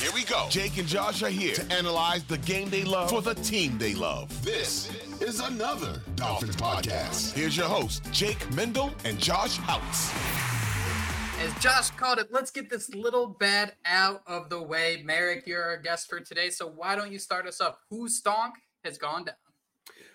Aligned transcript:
Here 0.00 0.10
we 0.12 0.24
go. 0.24 0.46
Jake 0.50 0.76
and 0.78 0.86
Josh 0.86 1.22
are 1.22 1.28
here 1.28 1.54
to 1.54 1.72
analyze 1.72 2.24
the 2.24 2.38
game 2.38 2.70
they 2.70 2.84
love 2.84 3.10
for 3.10 3.22
the 3.22 3.34
team 3.34 3.78
they 3.78 3.94
love. 3.94 4.44
This 4.44 4.90
is 5.20 5.40
another 5.40 6.02
Dolphins 6.16 6.56
podcast. 6.56 7.32
Here's 7.32 7.56
your 7.56 7.66
host, 7.66 8.02
Jake 8.12 8.50
Mendel 8.54 8.92
and 9.04 9.18
Josh 9.18 9.58
Houtz. 9.58 10.12
As 11.42 11.62
Josh 11.62 11.90
called 11.90 12.18
it, 12.18 12.28
let's 12.30 12.50
get 12.50 12.70
this 12.70 12.94
little 12.94 13.26
bad 13.26 13.74
out 13.84 14.22
of 14.26 14.48
the 14.48 14.62
way. 14.62 15.02
Marek, 15.04 15.46
you're 15.46 15.62
our 15.62 15.76
guest 15.76 16.08
for 16.08 16.20
today, 16.20 16.50
so 16.50 16.68
why 16.68 16.94
don't 16.94 17.10
you 17.10 17.18
start 17.18 17.46
us 17.46 17.60
up? 17.60 17.80
Whose 17.90 18.22
stonk 18.22 18.52
has 18.84 18.98
gone 18.98 19.24
down? 19.24 19.34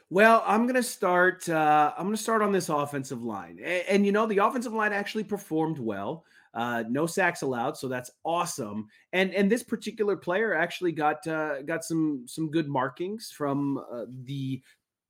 Well, 0.09 0.43
I'm 0.47 0.63
going 0.63 0.75
to 0.75 0.83
start. 0.83 1.47
Uh, 1.47 1.93
I'm 1.97 2.05
going 2.05 2.15
to 2.15 2.21
start 2.21 2.41
on 2.41 2.51
this 2.51 2.69
offensive 2.69 3.23
line, 3.23 3.59
and, 3.63 3.83
and, 3.87 4.05
you 4.05 4.11
know 4.11 4.25
the 4.25 4.39
offensive 4.39 4.73
line 4.73 4.91
actually 4.91 5.23
performed 5.23 5.77
well. 5.77 6.25
Uh, 6.53 6.83
no 6.89 7.05
sacks 7.05 7.43
allowed, 7.43 7.77
so 7.77 7.87
that's 7.87 8.09
awesome. 8.23 8.87
And 9.13 9.33
and 9.33 9.51
this 9.51 9.63
particular 9.63 10.15
player 10.15 10.53
actually 10.53 10.91
got 10.91 11.25
uh, 11.27 11.61
got 11.61 11.83
some 11.83 12.25
some 12.27 12.49
good 12.49 12.67
markings 12.67 13.31
from 13.35 13.77
uh, 13.77 14.05
the 14.23 14.61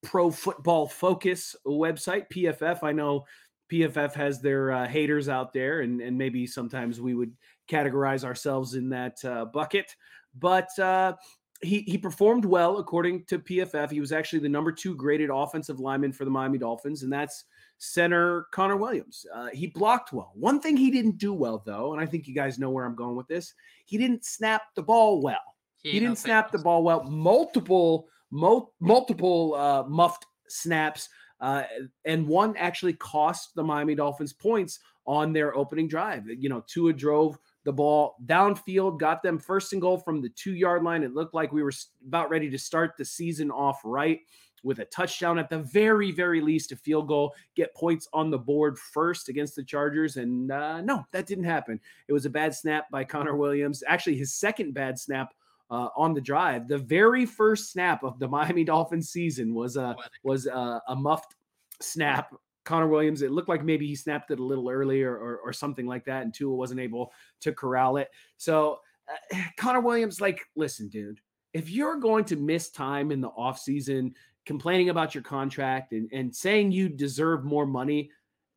Pro 0.04 0.32
Football 0.32 0.88
Focus 0.88 1.56
website, 1.66 2.26
PFF. 2.34 2.84
I 2.84 2.92
know 2.92 3.26
PFF 3.72 4.14
has 4.14 4.42
their 4.42 4.72
uh, 4.72 4.88
haters 4.88 5.30
out 5.30 5.54
there, 5.54 5.82
and 5.82 6.02
and 6.02 6.18
maybe 6.18 6.46
sometimes 6.46 7.00
we 7.00 7.14
would 7.14 7.34
categorize 7.70 8.26
ourselves 8.26 8.74
in 8.74 8.90
that 8.90 9.24
uh, 9.24 9.46
bucket. 9.46 9.96
But 10.38 10.78
uh, 10.78 11.14
he 11.62 11.82
he 11.82 11.98
performed 11.98 12.46
well 12.46 12.78
according 12.78 13.26
to 13.26 13.40
PFF. 13.40 13.92
He 13.92 14.00
was 14.00 14.12
actually 14.12 14.40
the 14.40 14.50
number 14.50 14.72
two 14.72 14.96
graded 14.96 15.30
offensive 15.32 15.80
lineman 15.80 16.12
for 16.12 16.26
the 16.26 16.32
Miami 16.32 16.58
Dolphins, 16.58 17.04
and 17.04 17.12
that's 17.12 17.46
center 17.80 18.46
Connor 18.52 18.78
Williams. 18.78 19.26
Uh, 19.34 19.48
he 19.48 19.68
blocked 19.68 20.14
well. 20.14 20.32
One 20.36 20.60
thing 20.60 20.78
he 20.78 20.92
didn't 20.92 21.18
do 21.18 21.34
well, 21.34 21.64
though, 21.66 21.94
and 21.94 22.02
I 22.02 22.06
think 22.06 22.28
you 22.28 22.36
guys 22.36 22.60
know 22.60 22.70
where 22.70 22.86
I'm 22.86 22.96
going 22.96 23.16
with 23.16 23.28
this, 23.28 23.54
he 23.86 23.98
didn't 23.98 24.26
snap 24.26 24.62
the 24.76 24.84
ball 24.84 25.22
well. 25.22 25.56
He, 25.82 25.92
he 25.92 26.00
didn't 26.00 26.18
snap 26.18 26.52
the 26.52 26.60
ball 26.60 26.84
well. 26.84 27.04
Multiple 27.04 28.08
mo- 28.32 28.72
multiple 28.80 29.56
uh, 29.56 29.84
muffed 29.88 30.26
snaps, 30.48 31.10
uh, 31.40 31.64
and 32.06 32.28
one 32.28 32.56
actually 32.58 32.94
cost 32.94 33.56
the 33.56 33.64
Miami 33.64 33.96
Dolphins 33.96 34.34
points 34.34 34.80
on 35.08 35.34
their 35.34 35.56
opening 35.56 35.88
drive. 35.88 36.28
You 36.28 36.50
know, 36.50 36.64
Tua 36.68 36.94
drove 36.94 37.40
the 37.64 37.72
ball 37.74 38.16
downfield, 38.26 39.00
got 39.00 39.24
them 39.24 39.40
first 39.40 39.74
and 39.74 39.82
goal 39.82 39.98
from 39.98 40.22
the 40.22 40.30
two 40.30 40.54
yard 40.54 40.84
line. 40.84 41.04
It 41.04 41.14
looked 41.14 41.34
like 41.34 41.52
we 41.52 41.64
were 41.64 41.74
about 42.08 42.30
ready 42.30 42.50
to 42.50 42.60
start 42.60 42.96
the 42.98 43.06
season 43.06 43.52
off 43.52 43.80
right 43.84 44.20
with 44.64 44.80
a 44.80 44.86
touchdown 44.86 45.40
at 45.40 45.50
the 45.50 45.60
very, 45.60 46.12
very 46.12 46.42
least, 46.42 46.72
a 46.72 46.76
field 46.76 47.08
goal, 47.08 47.34
get 47.56 47.74
points 47.76 48.08
on 48.14 48.30
the 48.30 48.38
board 48.38 48.78
first 48.78 49.30
against 49.30 49.56
the 49.56 49.64
Chargers. 49.64 50.18
And 50.18 50.52
uh, 50.52 50.82
no, 50.82 51.06
that 51.12 51.26
didn't 51.26 51.46
happen. 51.46 51.80
It 52.08 52.14
was 52.14 52.26
a 52.26 52.30
bad 52.30 52.54
snap 52.54 52.90
by 52.92 53.04
Connor 53.04 53.36
Williams. 53.36 53.84
Actually, 53.88 54.18
his 54.18 54.34
second 54.34 54.74
bad 54.74 55.00
snap 55.00 55.34
uh, 55.72 55.90
on 55.96 56.14
the 56.14 56.22
drive. 56.22 56.68
The 56.68 56.78
very 56.78 57.26
first 57.26 57.72
snap 57.72 58.04
of 58.04 58.20
the 58.20 58.28
Miami 58.28 58.64
Dolphins 58.64 59.10
season 59.10 59.54
was 59.54 59.76
a 59.76 59.96
was 60.24 60.48
a, 60.48 60.82
a 60.88 60.96
muffed 60.96 61.36
snap. 61.82 62.34
Connor 62.66 62.88
Williams. 62.88 63.24
It 63.24 63.32
looked 63.32 63.50
like 63.50 63.64
maybe 63.64 63.88
he 63.88 63.96
snapped 63.96 64.30
it 64.30 64.40
a 64.40 64.44
little 64.44 64.70
earlier 64.70 65.12
or, 65.12 65.38
or 65.38 65.54
something 65.54 65.88
like 65.88 66.06
that, 66.06 66.24
and 66.24 66.34
Tua 66.34 66.54
wasn't 66.54 66.80
able 66.80 67.12
to 67.42 67.52
corral 67.52 67.98
it. 67.98 68.10
So 68.38 68.80
uh, 69.10 69.38
Connor 69.58 69.82
Williams, 69.82 70.22
like, 70.22 70.42
listen, 70.56 70.88
dude, 70.88 71.20
if 71.54 71.70
you're 71.70 71.98
going 71.98 72.26
to 72.26 72.36
miss 72.36 72.70
time 72.70 73.12
in 73.12 73.22
the 73.22 73.32
offseason 73.32 74.14
complaining 74.46 74.90
about 74.90 75.14
your 75.14 75.24
contract 75.24 75.92
and, 75.92 76.10
and 76.12 76.36
saying 76.36 76.72
you 76.72 76.90
deserve 76.90 77.44
more 77.44 77.66
money, 77.66 78.10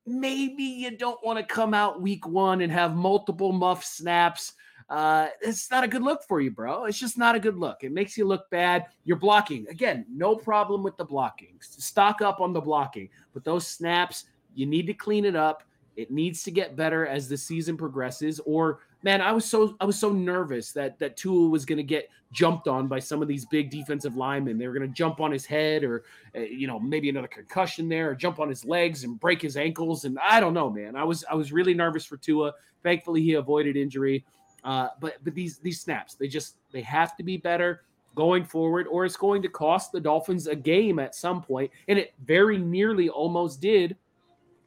maybe 0.06 0.62
you 0.62 0.96
don't 0.96 1.24
want 1.24 1.38
to 1.38 1.54
come 1.54 1.74
out 1.74 2.00
week 2.00 2.26
one 2.26 2.60
and 2.60 2.72
have 2.72 2.94
multiple 2.94 3.52
muff 3.52 3.84
snaps. 3.84 4.54
Uh, 4.88 5.28
it's 5.40 5.70
not 5.70 5.84
a 5.84 5.88
good 5.88 6.02
look 6.02 6.22
for 6.24 6.40
you, 6.40 6.50
bro. 6.50 6.84
It's 6.84 6.98
just 6.98 7.16
not 7.16 7.34
a 7.34 7.40
good 7.40 7.56
look. 7.56 7.82
It 7.82 7.92
makes 7.92 8.16
you 8.16 8.26
look 8.26 8.50
bad. 8.50 8.86
You're 9.04 9.16
blocking. 9.16 9.66
Again, 9.68 10.04
no 10.10 10.34
problem 10.36 10.82
with 10.82 10.96
the 10.96 11.04
blocking. 11.04 11.56
Stock 11.60 12.20
up 12.20 12.40
on 12.40 12.52
the 12.52 12.60
blocking. 12.60 13.08
But 13.32 13.44
those 13.44 13.66
snaps, 13.66 14.24
you 14.54 14.66
need 14.66 14.86
to 14.88 14.94
clean 14.94 15.24
it 15.24 15.36
up. 15.36 15.62
It 15.96 16.10
needs 16.10 16.42
to 16.44 16.50
get 16.50 16.76
better 16.76 17.06
as 17.06 17.28
the 17.28 17.36
season 17.36 17.76
progresses, 17.76 18.40
or 18.44 18.80
man, 19.02 19.20
I 19.20 19.32
was 19.32 19.44
so 19.44 19.76
I 19.80 19.84
was 19.84 19.98
so 19.98 20.10
nervous 20.10 20.72
that 20.72 20.98
that 20.98 21.16
Tua 21.16 21.48
was 21.48 21.64
going 21.64 21.78
to 21.78 21.82
get 21.82 22.08
jumped 22.32 22.68
on 22.68 22.88
by 22.88 22.98
some 22.98 23.20
of 23.20 23.28
these 23.28 23.44
big 23.46 23.70
defensive 23.70 24.16
linemen. 24.16 24.58
They 24.58 24.66
were 24.66 24.74
going 24.74 24.88
to 24.88 24.94
jump 24.94 25.20
on 25.20 25.30
his 25.30 25.44
head, 25.44 25.84
or 25.84 26.04
uh, 26.36 26.40
you 26.40 26.66
know 26.66 26.78
maybe 26.78 27.08
another 27.08 27.28
concussion 27.28 27.88
there, 27.88 28.10
or 28.10 28.14
jump 28.14 28.38
on 28.38 28.48
his 28.48 28.64
legs 28.64 29.04
and 29.04 29.18
break 29.18 29.42
his 29.42 29.56
ankles. 29.56 30.04
And 30.04 30.18
I 30.22 30.40
don't 30.40 30.54
know, 30.54 30.70
man. 30.70 30.96
I 30.96 31.04
was 31.04 31.24
I 31.30 31.34
was 31.34 31.52
really 31.52 31.74
nervous 31.74 32.04
for 32.04 32.16
Tua. 32.16 32.52
Thankfully, 32.82 33.22
he 33.22 33.34
avoided 33.34 33.76
injury. 33.76 34.24
Uh, 34.64 34.88
but 35.00 35.16
but 35.24 35.34
these 35.34 35.58
these 35.58 35.80
snaps, 35.80 36.14
they 36.14 36.28
just 36.28 36.56
they 36.70 36.82
have 36.82 37.16
to 37.16 37.22
be 37.22 37.36
better 37.36 37.82
going 38.14 38.44
forward, 38.44 38.86
or 38.88 39.04
it's 39.04 39.16
going 39.16 39.42
to 39.42 39.48
cost 39.48 39.90
the 39.90 40.00
Dolphins 40.00 40.46
a 40.46 40.54
game 40.54 40.98
at 40.98 41.14
some 41.14 41.36
point. 41.36 41.70
point, 41.70 41.70
and 41.88 41.98
it 41.98 42.14
very 42.24 42.58
nearly 42.58 43.08
almost 43.08 43.60
did 43.60 43.96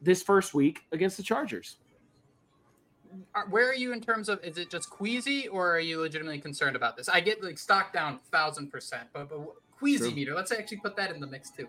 this 0.02 0.22
first 0.22 0.52
week 0.52 0.80
against 0.92 1.16
the 1.16 1.22
Chargers 1.22 1.78
where 3.50 3.68
are 3.68 3.74
you 3.74 3.92
in 3.92 4.00
terms 4.00 4.28
of 4.28 4.42
is 4.44 4.58
it 4.58 4.70
just 4.70 4.90
queasy 4.90 5.48
or 5.48 5.74
are 5.74 5.80
you 5.80 6.00
legitimately 6.00 6.40
concerned 6.40 6.76
about 6.76 6.96
this? 6.96 7.08
I 7.08 7.20
get 7.20 7.42
like 7.42 7.58
stock 7.58 7.92
down 7.92 8.20
thousand 8.30 8.70
percent, 8.70 9.08
but 9.12 9.28
but 9.28 9.40
queasy 9.78 10.08
True. 10.08 10.14
meter. 10.14 10.34
Let's 10.34 10.52
actually 10.52 10.78
put 10.78 10.96
that 10.96 11.10
in 11.12 11.20
the 11.20 11.26
mix 11.26 11.50
too. 11.50 11.68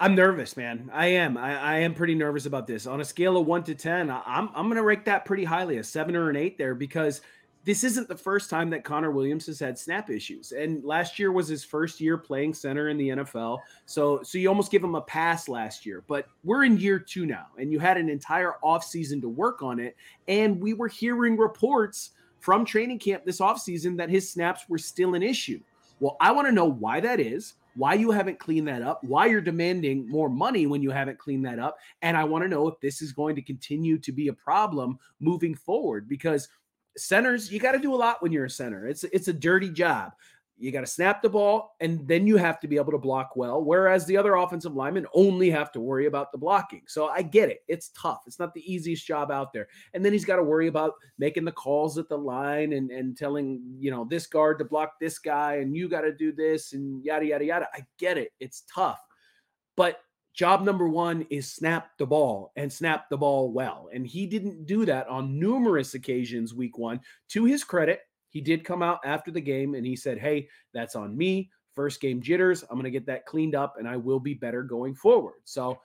I'm 0.00 0.14
nervous, 0.14 0.56
man. 0.56 0.90
I 0.92 1.06
am. 1.06 1.36
I, 1.36 1.58
I, 1.58 1.78
am 1.80 1.94
pretty 1.94 2.14
nervous 2.14 2.46
about 2.46 2.66
this. 2.66 2.86
On 2.86 3.00
a 3.00 3.04
scale 3.04 3.36
of 3.36 3.46
one 3.46 3.64
to 3.64 3.74
ten, 3.74 4.10
I'm 4.10 4.48
I'm 4.54 4.68
gonna 4.68 4.82
rate 4.82 5.04
that 5.06 5.24
pretty 5.24 5.44
highly, 5.44 5.78
a 5.78 5.84
seven 5.84 6.16
or 6.16 6.30
an 6.30 6.36
eight 6.36 6.56
there, 6.56 6.74
because 6.74 7.20
this 7.64 7.82
isn't 7.82 8.08
the 8.08 8.16
first 8.16 8.50
time 8.50 8.68
that 8.70 8.84
Connor 8.84 9.10
Williams 9.10 9.46
has 9.46 9.58
had 9.58 9.78
snap 9.78 10.10
issues. 10.10 10.52
And 10.52 10.84
last 10.84 11.18
year 11.18 11.32
was 11.32 11.48
his 11.48 11.64
first 11.64 12.00
year 12.00 12.18
playing 12.18 12.54
center 12.54 12.88
in 12.88 12.98
the 12.98 13.08
NFL. 13.08 13.60
So 13.86 14.22
so 14.22 14.38
you 14.38 14.48
almost 14.48 14.70
give 14.70 14.84
him 14.84 14.94
a 14.94 15.00
pass 15.00 15.48
last 15.48 15.86
year. 15.86 16.04
But 16.06 16.26
we're 16.44 16.64
in 16.64 16.76
year 16.76 16.98
2 16.98 17.26
now 17.26 17.46
and 17.58 17.72
you 17.72 17.78
had 17.78 17.96
an 17.96 18.08
entire 18.08 18.54
offseason 18.62 19.20
to 19.22 19.28
work 19.28 19.62
on 19.62 19.80
it 19.80 19.96
and 20.28 20.60
we 20.60 20.74
were 20.74 20.88
hearing 20.88 21.36
reports 21.36 22.10
from 22.40 22.64
training 22.64 22.98
camp 22.98 23.24
this 23.24 23.40
offseason 23.40 23.96
that 23.96 24.10
his 24.10 24.30
snaps 24.30 24.68
were 24.68 24.78
still 24.78 25.14
an 25.14 25.22
issue. 25.22 25.60
Well, 26.00 26.16
I 26.20 26.32
want 26.32 26.46
to 26.46 26.52
know 26.52 26.66
why 26.66 27.00
that 27.00 27.20
is 27.20 27.54
why 27.76 27.94
you 27.94 28.10
haven't 28.10 28.38
cleaned 28.38 28.68
that 28.68 28.82
up, 28.82 29.02
why 29.02 29.26
you're 29.26 29.40
demanding 29.40 30.08
more 30.08 30.28
money 30.28 30.66
when 30.66 30.82
you 30.82 30.90
haven't 30.90 31.18
cleaned 31.18 31.44
that 31.44 31.58
up. 31.58 31.76
And 32.02 32.16
I 32.16 32.24
want 32.24 32.44
to 32.44 32.48
know 32.48 32.68
if 32.68 32.78
this 32.80 33.02
is 33.02 33.12
going 33.12 33.34
to 33.36 33.42
continue 33.42 33.98
to 33.98 34.12
be 34.12 34.28
a 34.28 34.32
problem 34.32 34.98
moving 35.20 35.54
forward 35.54 36.08
because 36.08 36.48
centers, 36.96 37.50
you 37.50 37.60
got 37.60 37.72
to 37.72 37.78
do 37.78 37.94
a 37.94 37.96
lot 37.96 38.22
when 38.22 38.32
you're 38.32 38.44
a 38.44 38.50
center. 38.50 38.86
It's 38.86 39.04
it's 39.04 39.28
a 39.28 39.32
dirty 39.32 39.70
job. 39.70 40.12
You 40.56 40.70
got 40.70 40.82
to 40.82 40.86
snap 40.86 41.20
the 41.20 41.28
ball, 41.28 41.74
and 41.80 42.06
then 42.06 42.28
you 42.28 42.36
have 42.36 42.60
to 42.60 42.68
be 42.68 42.76
able 42.76 42.92
to 42.92 42.98
block 42.98 43.34
well. 43.34 43.64
Whereas 43.64 44.06
the 44.06 44.16
other 44.16 44.36
offensive 44.36 44.76
linemen 44.76 45.04
only 45.12 45.50
have 45.50 45.72
to 45.72 45.80
worry 45.80 46.06
about 46.06 46.30
the 46.30 46.38
blocking. 46.38 46.82
So 46.86 47.08
I 47.08 47.22
get 47.22 47.48
it. 47.48 47.64
It's 47.66 47.88
tough. 47.88 48.22
It's 48.26 48.38
not 48.38 48.54
the 48.54 48.72
easiest 48.72 49.04
job 49.04 49.32
out 49.32 49.52
there. 49.52 49.66
And 49.94 50.04
then 50.04 50.12
he's 50.12 50.24
got 50.24 50.36
to 50.36 50.44
worry 50.44 50.68
about 50.68 50.92
making 51.18 51.44
the 51.44 51.50
calls 51.50 51.98
at 51.98 52.08
the 52.08 52.16
line 52.16 52.72
and, 52.74 52.92
and 52.92 53.16
telling, 53.16 53.62
you 53.80 53.90
know, 53.90 54.06
this 54.08 54.28
guard 54.28 54.60
to 54.60 54.64
block 54.64 54.92
this 55.00 55.18
guy, 55.18 55.56
and 55.56 55.76
you 55.76 55.88
got 55.88 56.02
to 56.02 56.14
do 56.14 56.30
this, 56.30 56.72
and 56.72 57.04
yada, 57.04 57.26
yada, 57.26 57.44
yada. 57.44 57.68
I 57.74 57.80
get 57.98 58.16
it. 58.16 58.30
It's 58.38 58.62
tough. 58.72 59.00
But 59.76 59.98
job 60.34 60.62
number 60.62 60.88
one 60.88 61.24
is 61.30 61.50
snap 61.50 61.96
the 61.96 62.06
ball 62.06 62.52
and 62.56 62.70
snap 62.70 63.08
the 63.08 63.16
ball 63.16 63.52
well. 63.52 63.88
And 63.92 64.06
he 64.06 64.26
didn't 64.26 64.66
do 64.66 64.84
that 64.84 65.06
on 65.08 65.38
numerous 65.38 65.94
occasions 65.94 66.52
week 66.52 66.76
one. 66.76 67.00
To 67.30 67.44
his 67.44 67.62
credit, 67.62 68.00
he 68.30 68.40
did 68.40 68.64
come 68.64 68.82
out 68.82 68.98
after 69.04 69.30
the 69.30 69.40
game 69.40 69.74
and 69.74 69.86
he 69.86 69.94
said, 69.94 70.18
Hey, 70.18 70.48
that's 70.72 70.96
on 70.96 71.16
me. 71.16 71.50
First 71.74 72.00
game 72.00 72.20
jitters. 72.20 72.62
I'm 72.64 72.70
going 72.70 72.84
to 72.84 72.90
get 72.90 73.06
that 73.06 73.26
cleaned 73.26 73.54
up 73.54 73.76
and 73.78 73.88
I 73.88 73.96
will 73.96 74.20
be 74.20 74.34
better 74.34 74.62
going 74.62 74.94
forward. 74.94 75.40
So, 75.44 75.78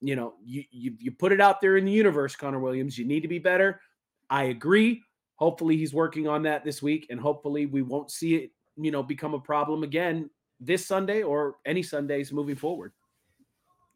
you 0.00 0.16
know, 0.16 0.34
you, 0.44 0.64
you, 0.70 0.94
you 0.98 1.12
put 1.12 1.32
it 1.32 1.40
out 1.40 1.60
there 1.60 1.76
in 1.76 1.84
the 1.84 1.92
universe, 1.92 2.36
Connor 2.36 2.58
Williams. 2.58 2.98
You 2.98 3.04
need 3.04 3.20
to 3.20 3.28
be 3.28 3.38
better. 3.38 3.80
I 4.28 4.44
agree. 4.44 5.02
Hopefully 5.36 5.76
he's 5.76 5.94
working 5.94 6.26
on 6.28 6.42
that 6.42 6.64
this 6.64 6.82
week 6.82 7.06
and 7.10 7.20
hopefully 7.20 7.66
we 7.66 7.82
won't 7.82 8.10
see 8.10 8.36
it, 8.36 8.50
you 8.76 8.90
know, 8.90 9.02
become 9.02 9.34
a 9.34 9.40
problem 9.40 9.84
again 9.84 10.30
this 10.60 10.86
Sunday 10.86 11.22
or 11.22 11.56
any 11.64 11.82
Sundays 11.82 12.32
moving 12.32 12.56
forward. 12.56 12.92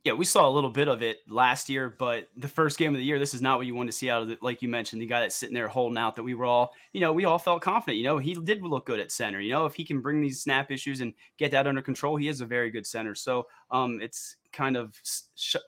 Yeah, 0.08 0.14
we 0.14 0.24
saw 0.24 0.48
a 0.48 0.50
little 0.50 0.70
bit 0.70 0.88
of 0.88 1.02
it 1.02 1.18
last 1.28 1.68
year, 1.68 1.94
but 1.98 2.30
the 2.34 2.48
first 2.48 2.78
game 2.78 2.94
of 2.94 2.98
the 2.98 3.04
year, 3.04 3.18
this 3.18 3.34
is 3.34 3.42
not 3.42 3.58
what 3.58 3.66
you 3.66 3.74
want 3.74 3.90
to 3.90 3.92
see 3.92 4.08
out 4.08 4.22
of 4.22 4.30
it. 4.30 4.42
Like 4.42 4.62
you 4.62 4.68
mentioned, 4.70 5.02
the 5.02 5.06
guy 5.06 5.20
that's 5.20 5.36
sitting 5.36 5.54
there 5.54 5.68
holding 5.68 5.98
out 5.98 6.16
that 6.16 6.22
we 6.22 6.32
were 6.32 6.46
all, 6.46 6.72
you 6.94 7.02
know, 7.02 7.12
we 7.12 7.26
all 7.26 7.38
felt 7.38 7.60
confident. 7.60 7.98
You 7.98 8.04
know, 8.04 8.16
he 8.16 8.32
did 8.32 8.62
look 8.62 8.86
good 8.86 9.00
at 9.00 9.12
center. 9.12 9.38
You 9.38 9.52
know, 9.52 9.66
if 9.66 9.74
he 9.74 9.84
can 9.84 10.00
bring 10.00 10.22
these 10.22 10.40
snap 10.40 10.70
issues 10.70 11.02
and 11.02 11.12
get 11.36 11.50
that 11.50 11.66
under 11.66 11.82
control, 11.82 12.16
he 12.16 12.28
is 12.28 12.40
a 12.40 12.46
very 12.46 12.70
good 12.70 12.86
center. 12.86 13.14
So 13.14 13.48
um, 13.70 14.00
it's 14.00 14.36
kind 14.50 14.78
of 14.78 14.98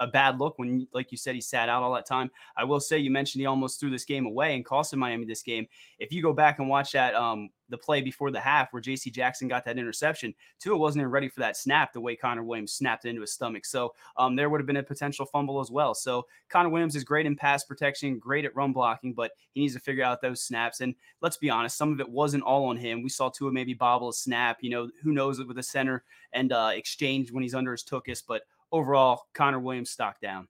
a 0.01 0.07
bad 0.07 0.39
look 0.39 0.59
when, 0.59 0.89
like 0.95 1.13
you 1.13 1.19
said, 1.19 1.35
he 1.35 1.43
sat 1.43 1.69
out 1.69 1.83
all 1.83 1.93
that 1.93 2.07
time. 2.07 2.31
I 2.57 2.65
will 2.65 2.81
say 2.81 2.97
you 2.97 3.11
mentioned 3.11 3.41
he 3.41 3.47
almost 3.47 3.79
threw 3.79 3.91
this 3.91 4.07
game 4.07 4.25
away 4.25 4.55
and 4.55 4.65
costed 4.65 4.97
Miami 4.97 5.27
this 5.27 5.43
game. 5.43 5.67
If 5.99 6.15
you 6.15 6.23
go 6.23 6.33
back 6.33 6.61
and 6.61 6.69
watch 6.71 6.93
that 6.93 7.15
um, 7.15 7.51
the 7.71 7.79
play 7.79 8.03
before 8.03 8.31
the 8.31 8.41
half 8.41 8.73
where 8.73 8.83
J.C. 8.83 9.11
Jackson 9.11 9.49
got 9.49 9.65
that 9.65 9.79
interception, 9.79 10.35
Tua 10.59 10.77
wasn't 10.77 11.03
even 11.03 11.11
ready 11.11 11.29
for 11.29 11.41
that 11.41 11.57
snap 11.57 11.93
the 11.93 12.01
way 12.01 12.17
Connor 12.17 12.43
Williams 12.43 12.73
snapped 12.73 13.05
into 13.05 13.21
his 13.21 13.33
stomach. 13.33 13.65
So 13.65 13.95
um, 14.17 14.37
there 14.37 14.51
would 14.51 14.61
have 14.61 14.67
been 14.67 14.77
a 14.77 14.83
potential 14.83 15.27
fumble 15.27 15.61
as 15.61 15.71
well. 15.71 15.95
So 15.95 16.27
Connor 16.49 16.69
Williams 16.69 16.97
is 16.97 17.05
great 17.05 17.27
in 17.27 17.37
pass 17.37 17.65
protection, 17.65 18.19
great 18.19 18.45
at 18.45 18.55
run 18.55 18.73
blocking, 18.73 19.15
but 19.15 19.33
he 19.53 19.61
needs 19.61 19.75
to 19.75 19.81
figure 19.81 20.05
out 20.05 20.21
those 20.21 20.43
snaps. 20.43 20.81
And 20.81 20.95
let's 21.23 21.37
be 21.37 21.51
honest, 21.51 21.77
some 21.77 21.93
of 21.93 22.01
it 22.01 22.09
wasn't 22.09 22.43
all 22.43 22.67
on 22.67 22.77
him. 22.77 23.03
We 23.03 23.09
saw 23.09 23.31
Tua 23.31 23.53
maybe 23.53 23.75
bobble 23.75 24.11
a 24.11 24.15
snap. 24.15 24.59
You 24.61 24.71
know, 24.71 24.91
who 25.03 25.13
knows 25.13 25.39
with 25.39 25.57
the 25.57 25.63
center 25.63 26.05
and 26.33 26.53
uh, 26.53 26.73
exchange 26.75 27.33
when 27.33 27.43
he's 27.43 27.55
under 27.55 27.73
his 27.73 27.85
tuchus, 27.85 28.23
but 28.27 28.43
overall, 28.73 29.27
Connor 29.35 29.61
Williams 29.61 29.91
stock 29.91 30.21
down. 30.21 30.49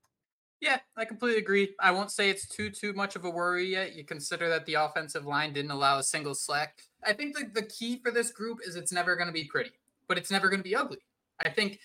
Yeah, 0.61 0.79
I 0.95 1.07
completely 1.07 1.39
agree. 1.39 1.75
I 1.81 1.91
won't 1.91 2.11
say 2.11 2.29
it's 2.29 2.47
too 2.47 2.71
too 2.71 2.93
much 2.93 3.17
of 3.17 3.25
a 3.25 3.31
worry 3.31 3.67
yet. 3.67 3.95
You 3.95 4.05
consider 4.05 4.49
that 4.51 4.67
the 4.67 4.75
offensive 4.75 5.25
line 5.25 5.55
didn't 5.55 5.71
allow 5.71 5.99
a 5.99 6.03
single 6.03 6.35
slack. 6.35 6.83
I 7.05 7.13
think 7.13 7.37
the, 7.37 7.61
the 7.61 7.67
key 7.67 8.01
for 8.03 8.11
this 8.11 8.31
group 8.31 8.59
is 8.67 8.77
it's 8.77 8.93
never 8.93 9.17
going 9.17 9.29
to 9.29 9.33
be 9.33 9.45
pretty, 9.45 9.71
but 10.09 10.19
it's 10.19 10.31
never 10.31 10.49
going 10.49 10.61
to 10.61 10.69
be 10.69 10.77
ugly. 10.77 10.99
I 11.45 11.49
think 11.49 11.81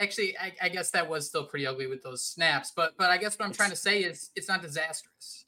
actually 0.00 0.36
I, 0.38 0.52
I, 0.62 0.68
guess 0.68 0.90
that 0.90 1.08
was 1.08 1.26
still 1.26 1.44
pretty 1.44 1.66
ugly 1.66 1.86
with 1.86 2.02
those 2.02 2.24
snaps, 2.24 2.72
but 2.74 2.96
but 2.98 3.10
I 3.10 3.16
guess 3.16 3.38
what 3.38 3.46
I'm 3.46 3.52
trying 3.52 3.70
to 3.70 3.76
say 3.76 4.00
is 4.00 4.30
it's 4.36 4.48
not 4.48 4.62
disastrous. 4.62 5.46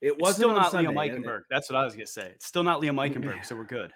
It 0.00 0.18
was 0.20 0.34
still 0.34 0.52
not 0.52 0.72
Sunday, 0.72 0.90
Liam 0.90 0.96
Eichenberg. 0.96 1.42
That's 1.48 1.70
what 1.70 1.76
I 1.76 1.84
was 1.84 1.94
gonna 1.94 2.06
say. 2.06 2.32
It's 2.34 2.46
still 2.46 2.64
not 2.64 2.80
Liam 2.82 2.96
Eichenberg, 2.96 3.44
so 3.44 3.56
we're 3.56 3.64
good. 3.64 3.92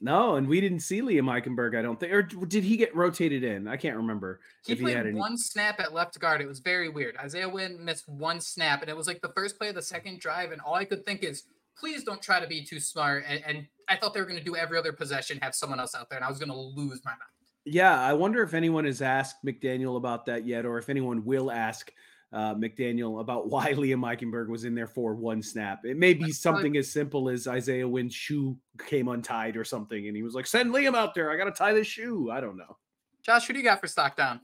No, 0.00 0.36
and 0.36 0.46
we 0.46 0.60
didn't 0.60 0.80
see 0.80 1.02
Liam 1.02 1.24
Eichenberg, 1.24 1.76
I 1.76 1.82
don't 1.82 1.98
think. 1.98 2.12
Or 2.12 2.22
did 2.22 2.62
he 2.62 2.76
get 2.76 2.94
rotated 2.94 3.42
in? 3.42 3.66
I 3.66 3.76
can't 3.76 3.96
remember. 3.96 4.38
He 4.64 4.76
played 4.76 4.96
he 4.96 5.08
any... 5.08 5.14
one 5.14 5.36
snap 5.36 5.80
at 5.80 5.92
left 5.92 6.18
guard. 6.20 6.40
It 6.40 6.46
was 6.46 6.60
very 6.60 6.88
weird. 6.88 7.16
Isaiah 7.16 7.48
Wynn 7.48 7.84
missed 7.84 8.08
one 8.08 8.40
snap, 8.40 8.80
and 8.80 8.88
it 8.88 8.96
was 8.96 9.08
like 9.08 9.20
the 9.22 9.30
first 9.30 9.58
play 9.58 9.70
of 9.70 9.74
the 9.74 9.82
second 9.82 10.20
drive. 10.20 10.52
And 10.52 10.60
all 10.60 10.74
I 10.74 10.84
could 10.84 11.04
think 11.04 11.24
is, 11.24 11.44
please 11.78 12.04
don't 12.04 12.22
try 12.22 12.40
to 12.40 12.46
be 12.46 12.64
too 12.64 12.80
smart. 12.80 13.24
And, 13.28 13.42
and 13.46 13.66
I 13.88 13.96
thought 13.96 14.14
they 14.14 14.20
were 14.20 14.26
going 14.26 14.38
to 14.38 14.44
do 14.44 14.56
every 14.56 14.78
other 14.78 14.92
possession, 14.92 15.38
have 15.42 15.54
someone 15.54 15.80
else 15.80 15.94
out 15.94 16.10
there, 16.10 16.18
and 16.18 16.24
I 16.24 16.28
was 16.28 16.38
going 16.38 16.50
to 16.50 16.56
lose 16.56 17.00
my 17.04 17.12
mind. 17.12 17.22
Yeah, 17.64 18.00
I 18.00 18.12
wonder 18.12 18.42
if 18.42 18.54
anyone 18.54 18.84
has 18.84 19.02
asked 19.02 19.44
McDaniel 19.44 19.96
about 19.96 20.26
that 20.26 20.46
yet, 20.46 20.64
or 20.64 20.78
if 20.78 20.88
anyone 20.88 21.24
will 21.24 21.50
ask 21.50 21.92
uh, 22.32 22.54
McDaniel 22.54 23.20
about 23.20 23.48
why 23.50 23.72
Liam 23.72 24.00
Eichenberg 24.00 24.48
was 24.48 24.64
in 24.64 24.74
there 24.74 24.86
for 24.86 25.14
one 25.14 25.42
snap. 25.42 25.84
It 25.84 25.96
may 25.96 26.14
be 26.14 26.32
something 26.32 26.76
as 26.76 26.90
simple 26.90 27.28
as 27.28 27.46
Isaiah 27.46 27.88
Wynn's 27.88 28.14
shoe 28.14 28.56
came 28.86 29.08
untied 29.08 29.56
or 29.56 29.64
something, 29.64 30.06
and 30.06 30.16
he 30.16 30.22
was 30.22 30.34
like, 30.34 30.46
"Send 30.46 30.72
Liam 30.72 30.96
out 30.96 31.14
there. 31.14 31.30
I 31.30 31.36
got 31.36 31.44
to 31.44 31.52
tie 31.52 31.72
this 31.72 31.86
shoe." 31.86 32.30
I 32.30 32.40
don't 32.40 32.56
know. 32.56 32.76
Josh, 33.22 33.46
who 33.46 33.52
do 33.52 33.58
you 33.58 33.64
got 33.64 33.80
for 33.80 33.86
stock 33.86 34.16
down? 34.16 34.40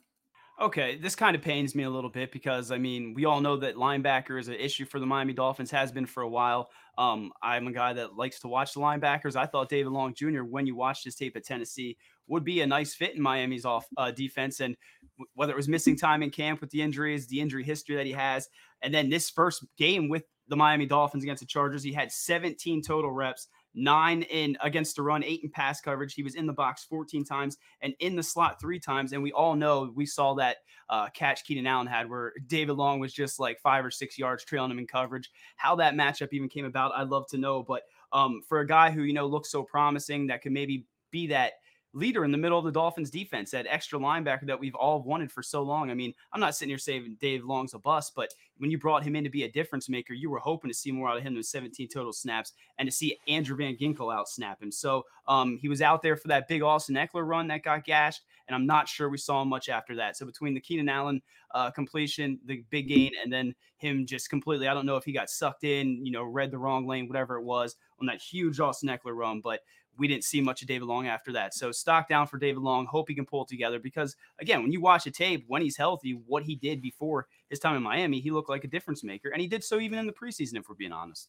Okay, 0.61 0.97
this 0.97 1.17
kind 1.17 1.35
of 1.35 1.43
pains 1.43 1.75
me 1.75 1.83
a 1.83 1.91
little 1.91 2.09
bit 2.09 2.31
because 2.31 2.71
I 2.71 2.79
mean, 2.79 3.13
we 3.13 3.25
all 3.25 3.41
know 3.41 3.57
that 3.57 3.75
linebacker 3.75 4.39
is 4.39 4.47
an 4.47 4.55
issue 4.55 4.85
for 4.85 5.01
the 5.01 5.07
Miami 5.07 5.33
Dolphins, 5.33 5.71
has 5.73 5.91
been 5.91 6.07
for 6.07 6.23
a 6.23 6.29
while. 6.29 6.71
Um, 6.97 7.33
I'm 7.43 7.67
a 7.67 7.73
guy 7.73 7.93
that 7.95 8.15
likes 8.15 8.39
to 8.41 8.49
watch 8.49 8.73
the 8.73 8.81
linebackers. 8.81 9.35
I 9.35 9.47
thought 9.47 9.69
David 9.69 9.91
Long 9.91 10.15
Jr., 10.15 10.43
when 10.43 10.65
you 10.65 10.77
watched 10.77 11.05
his 11.05 11.17
tape 11.17 11.37
at 11.37 11.45
Tennessee, 11.45 11.97
would 12.29 12.45
be 12.45 12.61
a 12.61 12.67
nice 12.67 12.95
fit 12.95 13.17
in 13.17 13.21
Miami's 13.21 13.65
off 13.65 13.87
uh, 13.97 14.13
defense. 14.13 14.61
And 14.61 14.77
w- 15.19 15.29
whether 15.35 15.53
it 15.53 15.57
was 15.57 15.69
missing 15.69 15.97
time 15.97 16.23
in 16.23 16.31
camp 16.31 16.61
with 16.61 16.71
the 16.71 16.83
injuries, 16.83 17.27
the 17.27 17.41
injury 17.41 17.65
history 17.65 17.97
that 17.97 18.07
he 18.07 18.13
has, 18.13 18.49
and 18.81 18.95
then 18.95 19.11
this 19.11 19.31
first 19.31 19.65
game 19.77 20.09
with 20.09 20.23
the 20.47 20.57
Miami 20.57 20.87
Dolphins 20.87 21.25
against 21.25 21.41
the 21.41 21.47
Chargers, 21.47 21.83
he 21.83 21.93
had 21.93 22.13
17 22.13 22.81
total 22.81 23.11
reps 23.11 23.49
nine 23.75 24.23
in 24.23 24.57
against 24.63 24.97
the 24.97 25.03
run, 25.03 25.25
eight 25.25 25.43
in 25.43 25.51
pass 25.51 25.81
coverage. 25.81 26.15
He 26.15 26.23
was 26.23 26.35
in 26.35 26.47
the 26.47 26.53
box 26.53 26.85
14 26.85 27.25
times 27.25 27.59
and 27.81 27.95
in 28.01 28.17
the 28.17 28.23
slot 28.23 28.61
three 28.61 28.79
times. 28.79 29.13
And 29.13 29.23
we 29.23 29.33
all 29.33 29.55
know 29.55 29.93
we 29.95 30.07
saw 30.07 30.35
that 30.35 30.59
uh, 30.89 31.09
catch 31.11 31.45
Keenan 31.45 31.67
Allen 31.67 31.87
had 31.87 32.09
where 32.09 32.33
David 32.47 32.75
Long 32.75 33.01
was 33.01 33.13
just 33.13 33.41
like 33.41 33.61
five 33.61 33.85
or 33.85 33.91
six 33.91 34.19
yards 34.19 34.45
trailing 34.45 34.71
him 34.71 34.79
in 34.79 34.87
coverage. 34.87 35.31
How 35.57 35.75
that 35.77 35.95
matchup 35.95 36.33
even 36.33 36.49
came 36.49 36.65
about, 36.65 36.93
I'd 36.95 37.09
love 37.09 37.27
to 37.29 37.39
know. 37.39 37.63
But 37.63 37.83
um, 38.13 38.43
for 38.49 38.61
a 38.61 38.67
guy 38.67 38.91
who, 38.91 39.03
you 39.03 39.13
know, 39.13 39.27
looks 39.27 39.51
so 39.51 39.63
promising 39.63 40.29
that 40.29 40.43
could 40.43 40.53
maybe 40.53 40.87
be 41.11 41.27
that 41.29 41.55
leader 41.95 42.25
in 42.25 42.33
the 42.33 42.39
middle 42.39 42.59
of 42.59 42.65
the 42.65 42.73
Dolphins 42.73 43.11
defense, 43.11 43.51
that 43.53 43.67
extra 43.69 43.99
linebacker 43.99 44.47
that 44.47 44.59
we've 44.59 44.75
all 44.75 45.03
wanted 45.03 45.31
for 45.31 45.43
so 45.43 45.63
long. 45.63 45.91
I 45.91 45.95
mean, 45.95 46.13
I'm 46.33 46.41
not 46.41 46.55
sitting 46.55 46.71
here 46.71 46.79
saying 46.79 47.17
Dave 47.21 47.45
Long's 47.45 47.75
a 47.75 47.79
bust, 47.79 48.13
but 48.15 48.35
when 48.59 48.71
you 48.71 48.79
brought 48.79 49.05
him 49.05 49.17
in 49.17 49.25
to 49.25 49.31
be 49.31 49.45
a 49.45 49.51
difference 49.51 49.89
maker, 49.89 50.13
you 50.13 50.29
were 50.29 50.39
hoping 50.39 50.71
to 50.71 50.77
see 50.77 50.93
more 50.93 51.09
out 51.09 51.17
of 51.17 51.23
him 51.23 51.35
than 51.35 51.43
17 51.43 51.89
total 51.89 52.13
snaps 52.13 52.53
and 52.79 52.87
to 52.87 52.93
see 52.93 53.19
Andrew 53.29 53.57
Van 53.57 53.77
Ginkel 53.77 54.15
out 54.15 54.29
snap 54.29 54.63
him. 54.63 54.73
So 54.73 55.05
um, 55.29 55.57
he 55.57 55.69
was 55.69 55.83
out 55.83 56.03
there 56.03 56.17
for 56.17 56.29
that 56.29 56.49
big 56.49 56.63
Austin 56.63 56.97
Ekeler 56.97 57.27
run 57.27 57.49
that 57.49 57.63
got 57.63 57.85
gashed, 57.85 58.23
and 58.49 58.55
I'm 58.55 58.67
not 58.67 58.89
sure 58.89 59.09
we 59.09 59.19
saw 59.19 59.43
him 59.43 59.49
much 59.49 59.69
after 59.69 59.95
that. 59.97 60.17
So 60.17 60.27
between 60.27 60.55
the 60.55 60.61
Keenan 60.61 60.89
Allen 60.89 61.23
uh, 61.53 61.71
completion, 61.71 62.39
the 62.45 62.65
big 62.71 62.89
gain, 62.89 63.13
and 63.23 63.33
then 63.33 63.55
him 63.79 64.07
just 64.07 64.29
completely, 64.29 64.69
I 64.69 64.75
don't 64.75 64.87
know 64.87 64.97
if 64.97 65.05
he 65.05 65.13
got 65.13 65.31
sucked 65.31 65.65
in, 65.65 66.05
you 66.05 66.13
know, 66.13 66.25
read 66.25 66.51
the 66.51 66.59
wrong 66.59 66.87
lane, 66.87 67.07
whatever 67.07 67.37
it 67.37 67.45
was 67.45 67.77
on 68.01 68.07
that 68.07 68.21
huge 68.21 68.61
Austin 68.61 68.89
Ekeler 68.89 69.15
run, 69.15 69.41
but 69.41 69.61
we 69.99 70.09
didn't 70.09 70.25
see 70.25 70.41
much 70.41 70.63
of 70.63 70.69
David 70.69 70.87
Long 70.87 71.07
after 71.07 71.33
that. 71.33 71.55
So 71.55 71.73
stock 71.73 72.09
down 72.09 72.27
for 72.27 72.39
David 72.39 72.63
Long. 72.63 72.87
Hope 72.87 73.09
he 73.09 73.15
can 73.15 73.27
pull 73.27 73.43
it 73.43 73.49
together 73.49 73.79
because 73.79 74.17
again, 74.41 74.63
when 74.63 74.73
you 74.73 74.81
watch 74.81 75.07
a 75.07 75.11
tape, 75.11 75.45
when 75.47 75.63
he's 75.63 75.77
healthy, 75.77 76.13
what 76.27 76.43
he 76.43 76.57
did 76.57 76.83
before 76.83 77.27
his 77.49 77.59
time 77.59 77.77
in 77.77 77.83
Miami, 77.83 78.21
he 78.21 78.31
looked 78.31 78.49
like 78.51 78.65
a 78.65 78.69
difference 78.69 79.05
maker, 79.05 79.31
and 79.31 79.41
he 79.41 79.47
did 79.47 79.63
so 79.65 79.81
even 79.81 79.99
in 79.99 80.07
the 80.07 80.13
preseason, 80.13 80.57
if 80.57 80.69
we're 80.69 80.75
being 80.75 80.93
honest. 80.93 81.29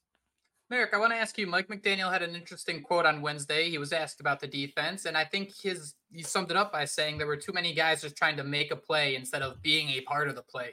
Marek, 0.70 0.96
I 0.96 0.98
want 0.98 1.14
to 1.14 1.18
ask 1.18 1.38
you. 1.38 1.46
Mike 1.46 1.68
McDaniel 1.68 2.12
had 2.12 2.24
an 2.24 2.36
interesting 2.36 2.82
quote 2.82 3.06
on 3.06 3.22
Wednesday. 3.22 3.70
He 3.70 3.78
was 3.78 3.94
asked 3.94 4.20
about 4.20 4.40
the 4.40 4.48
defense, 4.48 5.06
and 5.06 5.16
I 5.16 5.24
think 5.24 5.54
his 5.56 5.94
he 6.12 6.24
summed 6.24 6.50
it 6.50 6.58
up 6.58 6.72
by 6.72 6.86
saying 6.86 7.18
there 7.18 7.28
were 7.28 7.38
too 7.38 7.54
many 7.54 7.74
guys 7.74 8.02
just 8.02 8.16
trying 8.16 8.36
to 8.38 8.44
make 8.44 8.72
a 8.72 8.76
play 8.76 9.16
instead 9.16 9.44
of 9.44 9.62
being 9.62 9.90
a 9.90 10.02
part 10.02 10.28
of 10.28 10.36
the 10.36 10.42
play. 10.42 10.72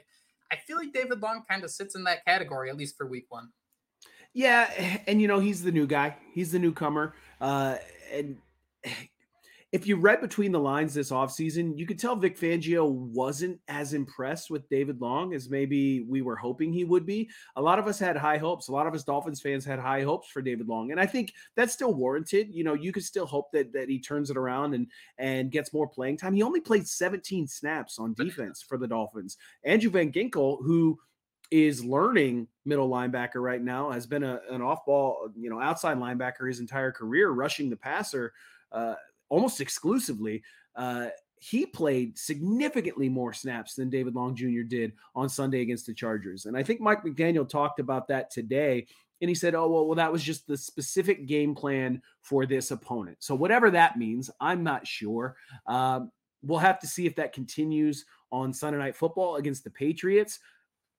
I 0.51 0.55
feel 0.55 0.77
like 0.77 0.93
David 0.93 1.21
Long 1.21 1.43
kind 1.47 1.63
of 1.63 1.69
sits 1.69 1.95
in 1.95 2.03
that 2.05 2.25
category, 2.25 2.69
at 2.69 2.77
least 2.77 2.97
for 2.97 3.05
week 3.05 3.25
one. 3.29 3.49
Yeah, 4.33 4.69
and 5.07 5.21
you 5.21 5.27
know 5.27 5.39
he's 5.39 5.63
the 5.63 5.71
new 5.71 5.87
guy. 5.87 6.15
He's 6.33 6.51
the 6.51 6.59
newcomer. 6.59 7.13
Uh, 7.39 7.77
and 8.13 8.37
if 9.71 9.87
you 9.87 9.95
read 9.95 10.21
between 10.21 10.51
the 10.51 10.59
lines 10.59 10.93
this 10.93 11.09
offseason, 11.09 11.75
you 11.79 11.87
could 11.87 11.97
tell 11.97 12.15
Vic 12.15 12.39
Fangio 12.39 12.87
wasn't 12.87 13.59
as 13.67 13.95
impressed 13.95 14.51
with 14.51 14.69
David 14.69 15.01
Long 15.01 15.33
as 15.33 15.49
maybe 15.49 16.01
we 16.01 16.21
were 16.21 16.35
hoping 16.35 16.71
he 16.71 16.83
would 16.83 17.07
be. 17.07 17.27
A 17.55 17.61
lot 17.61 17.79
of 17.79 17.87
us 17.87 17.97
had 17.97 18.15
high 18.15 18.37
hopes. 18.37 18.67
A 18.67 18.71
lot 18.71 18.85
of 18.85 18.93
us 18.93 19.03
Dolphins 19.03 19.41
fans 19.41 19.65
had 19.65 19.79
high 19.79 20.03
hopes 20.03 20.27
for 20.29 20.43
David 20.43 20.67
Long. 20.67 20.91
And 20.91 20.99
I 20.99 21.07
think 21.07 21.33
that's 21.55 21.73
still 21.73 21.95
warranted. 21.95 22.49
You 22.53 22.63
know, 22.63 22.75
you 22.75 22.91
could 22.91 23.03
still 23.03 23.25
hope 23.25 23.51
that 23.53 23.73
that 23.73 23.89
he 23.89 23.99
turns 23.99 24.29
it 24.29 24.37
around 24.37 24.75
and 24.75 24.85
and 25.17 25.49
gets 25.49 25.73
more 25.73 25.87
playing 25.87 26.17
time. 26.17 26.35
He 26.35 26.43
only 26.43 26.61
played 26.61 26.87
17 26.87 27.47
snaps 27.47 27.97
on 27.97 28.13
defense 28.13 28.61
for 28.61 28.77
the 28.77 28.87
Dolphins. 28.87 29.37
Andrew 29.63 29.89
Van 29.89 30.11
Ginkel, 30.11 30.63
who 30.63 30.99
is 31.53 31.85
learning 31.85 32.47
middle 32.65 32.89
linebacker 32.89 33.35
right 33.35 33.61
now, 33.61 33.91
has 33.91 34.07
been 34.07 34.23
a, 34.23 34.41
an 34.49 34.59
off 34.63 34.83
ball, 34.87 35.29
you 35.37 35.51
know, 35.51 35.61
outside 35.61 35.97
linebacker 35.97 36.47
his 36.47 36.59
entire 36.59 36.91
career, 36.91 37.29
rushing 37.29 37.69
the 37.69 37.75
passer 37.75 38.33
uh, 38.71 38.95
almost 39.29 39.61
exclusively. 39.61 40.41
Uh, 40.75 41.09
he 41.37 41.67
played 41.67 42.17
significantly 42.17 43.07
more 43.07 43.33
snaps 43.33 43.75
than 43.75 43.91
David 43.91 44.15
Long 44.15 44.35
Jr. 44.35 44.63
did 44.67 44.93
on 45.13 45.29
Sunday 45.29 45.61
against 45.61 45.85
the 45.85 45.93
Chargers. 45.93 46.45
And 46.45 46.57
I 46.57 46.63
think 46.63 46.81
Mike 46.81 47.03
McDaniel 47.03 47.47
talked 47.47 47.79
about 47.79 48.07
that 48.07 48.31
today. 48.31 48.87
And 49.21 49.29
he 49.29 49.35
said, 49.35 49.53
oh, 49.53 49.69
well, 49.69 49.85
well, 49.85 49.95
that 49.95 50.11
was 50.11 50.23
just 50.23 50.47
the 50.47 50.57
specific 50.57 51.27
game 51.27 51.53
plan 51.53 52.01
for 52.21 52.47
this 52.47 52.71
opponent. 52.71 53.17
So, 53.19 53.35
whatever 53.35 53.69
that 53.69 53.95
means, 53.95 54.31
I'm 54.41 54.63
not 54.63 54.87
sure. 54.87 55.35
Um, 55.67 56.11
we'll 56.41 56.57
have 56.57 56.79
to 56.79 56.87
see 56.87 57.05
if 57.05 57.15
that 57.17 57.31
continues 57.31 58.05
on 58.31 58.51
Sunday 58.51 58.79
Night 58.79 58.95
Football 58.95 59.35
against 59.35 59.63
the 59.63 59.69
Patriots. 59.69 60.39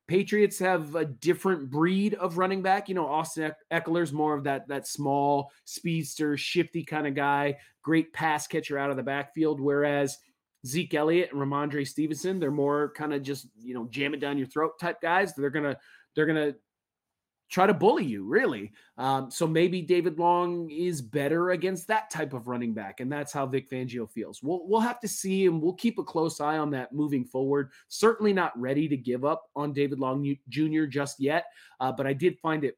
Patriots 0.06 0.58
have 0.58 0.94
a 0.94 1.04
different 1.04 1.70
breed 1.70 2.14
of 2.14 2.37
running 2.37 2.61
back. 2.62 2.88
You 2.88 2.94
know, 2.94 3.06
Austin 3.06 3.52
Ekeler's 3.73 4.12
more 4.12 4.37
of 4.37 4.44
that 4.44 4.68
that 4.68 4.87
small 4.87 5.50
speedster, 5.64 6.37
shifty 6.37 6.84
kind 6.84 7.06
of 7.06 7.14
guy, 7.14 7.56
great 7.82 8.12
pass 8.12 8.46
catcher 8.46 8.78
out 8.78 8.90
of 8.90 8.96
the 8.96 9.02
backfield. 9.02 9.61
Whereas 9.61 10.18
Zeke 10.66 10.94
Elliott 10.94 11.32
and 11.32 11.40
Rhamondre 11.40 11.87
Stevenson, 11.87 12.38
they're 12.38 12.50
more 12.50 12.92
kind 12.96 13.14
of 13.14 13.23
just 13.23 13.49
you 13.58 13.75
know 13.75 13.87
jam 13.90 14.14
it 14.14 14.20
down 14.20 14.38
your 14.38 14.46
throat 14.46 14.73
type 14.78 15.00
guys. 15.00 15.34
They're 15.34 15.50
gonna 15.50 15.76
they're 16.14 16.26
gonna 16.26 16.54
try 17.50 17.66
to 17.66 17.74
bully 17.74 18.04
you, 18.04 18.24
really. 18.24 18.72
Um, 18.98 19.30
so 19.30 19.46
maybe 19.46 19.82
David 19.82 20.18
Long 20.18 20.70
is 20.70 21.02
better 21.02 21.50
against 21.50 21.86
that 21.88 22.10
type 22.10 22.32
of 22.32 22.48
running 22.48 22.74
back, 22.74 23.00
and 23.00 23.10
that's 23.10 23.32
how 23.32 23.46
Vic 23.46 23.70
Fangio 23.70 24.10
feels. 24.10 24.42
We'll 24.42 24.66
we'll 24.66 24.80
have 24.80 25.00
to 25.00 25.08
see, 25.08 25.46
and 25.46 25.60
we'll 25.60 25.74
keep 25.74 25.98
a 25.98 26.04
close 26.04 26.40
eye 26.40 26.58
on 26.58 26.70
that 26.70 26.92
moving 26.92 27.24
forward. 27.24 27.70
Certainly 27.88 28.32
not 28.32 28.58
ready 28.58 28.88
to 28.88 28.96
give 28.96 29.24
up 29.24 29.50
on 29.54 29.72
David 29.72 29.98
Long 29.98 30.36
Jr. 30.48 30.84
just 30.84 31.20
yet, 31.20 31.46
uh, 31.80 31.92
but 31.92 32.06
I 32.06 32.12
did 32.12 32.38
find 32.40 32.64
it 32.64 32.76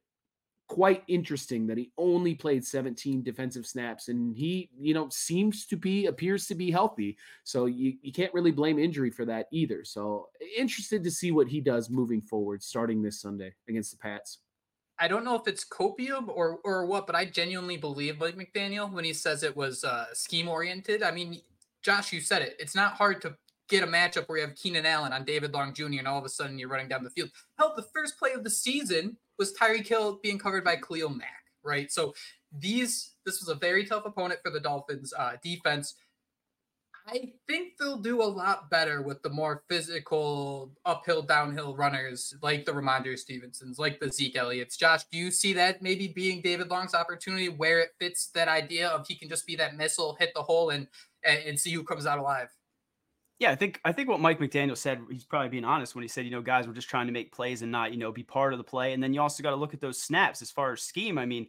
quite 0.69 1.05
interesting 1.07 1.67
that 1.67 1.79
he 1.79 1.93
only 1.97 2.35
played 2.35 2.65
17 2.65 3.23
defensive 3.23 3.67
snaps 3.67 4.09
and 4.09 4.37
he, 4.37 4.69
you 4.79 4.95
know, 4.95 5.09
seems 5.11 5.65
to 5.67 5.77
be 5.77 6.07
appears 6.07 6.47
to 6.47 6.55
be 6.55 6.71
healthy. 6.71 7.17
So 7.45 7.67
you, 7.67 7.95
you 8.03 8.13
can't 8.13 8.35
really 8.35 8.51
blame 8.51 8.79
injury 8.79 9.11
for 9.11 9.25
that 9.27 9.47
either. 9.53 9.85
So 9.85 10.29
interested 10.57 11.05
to 11.05 11.11
see 11.11 11.31
what 11.31 11.49
he 11.49 11.61
does 11.61 11.89
moving 11.89 12.21
forward 12.21 12.63
starting 12.63 13.01
this 13.01 13.21
Sunday 13.21 13.55
against 13.69 13.93
the 13.93 13.99
Pats. 13.99 14.39
I 14.99 15.09
don't 15.09 15.25
know 15.25 15.35
if 15.35 15.47
it's 15.47 15.65
copium 15.65 16.29
or 16.29 16.59
or 16.65 16.87
what, 16.87 17.07
but 17.07 17.17
I 17.17 17.25
genuinely 17.27 17.77
believe 17.77 18.19
Mike 18.19 18.37
McDaniel 18.37 18.91
when 18.91 19.05
he 19.05 19.13
says 19.13 19.43
it 19.43 19.57
was 19.57 19.85
uh, 19.85 20.07
scheme 20.13 20.49
oriented. 20.49 21.03
I 21.03 21.11
mean, 21.11 21.41
Josh, 21.83 22.13
you 22.13 22.21
said 22.21 22.43
it. 22.43 22.57
It's 22.59 22.75
not 22.75 22.95
hard 22.95 23.21
to 23.23 23.37
get 23.69 23.83
a 23.83 23.87
matchup 23.87 24.29
where 24.29 24.39
you 24.39 24.47
have 24.47 24.57
Keenan 24.57 24.87
Allen 24.87 25.13
on 25.13 25.25
David 25.25 25.53
Long 25.53 25.75
Jr. 25.75 25.99
and 25.99 26.09
all 26.09 26.19
of 26.19 26.25
a 26.25 26.29
sudden 26.29 26.59
you're 26.59 26.69
running 26.69 26.89
down 26.89 27.05
the 27.05 27.11
field. 27.11 27.31
Hell, 27.59 27.75
the 27.77 27.87
first 27.95 28.19
play 28.19 28.33
of 28.33 28.45
the 28.45 28.51
season 28.51 29.17
was 29.39 29.53
Tyreek 29.55 29.87
Hill 29.87 30.21
being 30.23 30.39
covered 30.39 30.65
by 30.65 30.77
Khalil 30.77 31.11
Mack, 31.11 31.45
right? 31.65 31.91
So 31.91 32.15
these 32.59 33.15
this 33.25 33.41
was 33.41 33.49
a 33.49 33.55
very 33.55 33.85
tough 33.85 34.07
opponent 34.07 34.41
for 34.43 34.51
the 34.51 34.61
Dolphins 34.61 35.13
uh, 35.19 35.33
defense. 35.43 35.95
I 37.09 37.33
think 37.47 37.75
they'll 37.79 37.99
do 37.99 38.21
a 38.21 38.25
lot 38.25 38.69
better 38.69 39.01
with 39.01 39.23
the 39.23 39.31
more 39.31 39.63
physical 39.69 40.73
uphill, 40.85 41.23
downhill 41.23 41.77
runners 41.77 42.35
like 42.43 42.65
the 42.65 42.73
Rhamondre 42.73 43.17
Stevensons, 43.17 43.79
like 43.79 44.01
the 44.01 44.11
Zeke 44.11 44.37
Elliott's. 44.37 44.77
Josh, 44.77 45.05
do 45.13 45.17
you 45.17 45.31
see 45.31 45.53
that 45.53 45.83
maybe 45.83 46.09
being 46.09 46.43
David 46.43 46.69
Long's 46.69 46.95
opportunity 46.95 47.49
where 47.49 47.79
it 47.81 47.91
fits 48.01 48.31
that 48.35 48.49
idea 48.49 48.89
of 48.89 49.07
he 49.07 49.15
can 49.15 49.29
just 49.29 49.47
be 49.47 49.55
that 49.57 49.77
missile, 49.77 50.17
hit 50.19 50.33
the 50.35 50.43
hole, 50.43 50.71
and 50.71 50.89
and, 51.25 51.39
and 51.47 51.61
see 51.61 51.73
who 51.73 51.85
comes 51.85 52.07
out 52.07 52.19
alive? 52.19 52.49
Yeah, 53.39 53.51
I 53.51 53.55
think 53.55 53.81
I 53.85 53.93
think 53.93 54.09
what 54.09 54.19
Mike 54.19 54.41
McDaniel 54.41 54.77
said, 54.77 55.01
he's 55.11 55.25
probably 55.25 55.51
being 55.51 55.65
honest 55.65 55.95
when 55.95 56.03
he 56.03 56.09
said, 56.09 56.25
you 56.25 56.31
know, 56.31 56.41
guys, 56.41 56.67
we're 56.67 56.73
just 56.73 56.89
trying 56.89 57.07
to 57.07 57.13
make 57.13 57.33
plays 57.33 57.63
and 57.63 57.71
not, 57.71 57.93
you 57.93 57.99
know, 57.99 58.11
be 58.11 58.23
part 58.23 58.53
of 58.55 58.59
the 58.59 58.65
play. 58.65 58.95
And 58.95 59.03
then 59.03 59.13
you 59.13 59.21
also 59.21 59.43
got 59.43 59.51
to 59.51 59.57
look 59.57 59.75
at 59.75 59.81
those 59.81 60.01
snaps 60.01 60.41
as 60.41 60.51
far 60.51 60.73
as 60.73 60.83
scheme. 60.83 61.19
I 61.19 61.27
mean, 61.27 61.47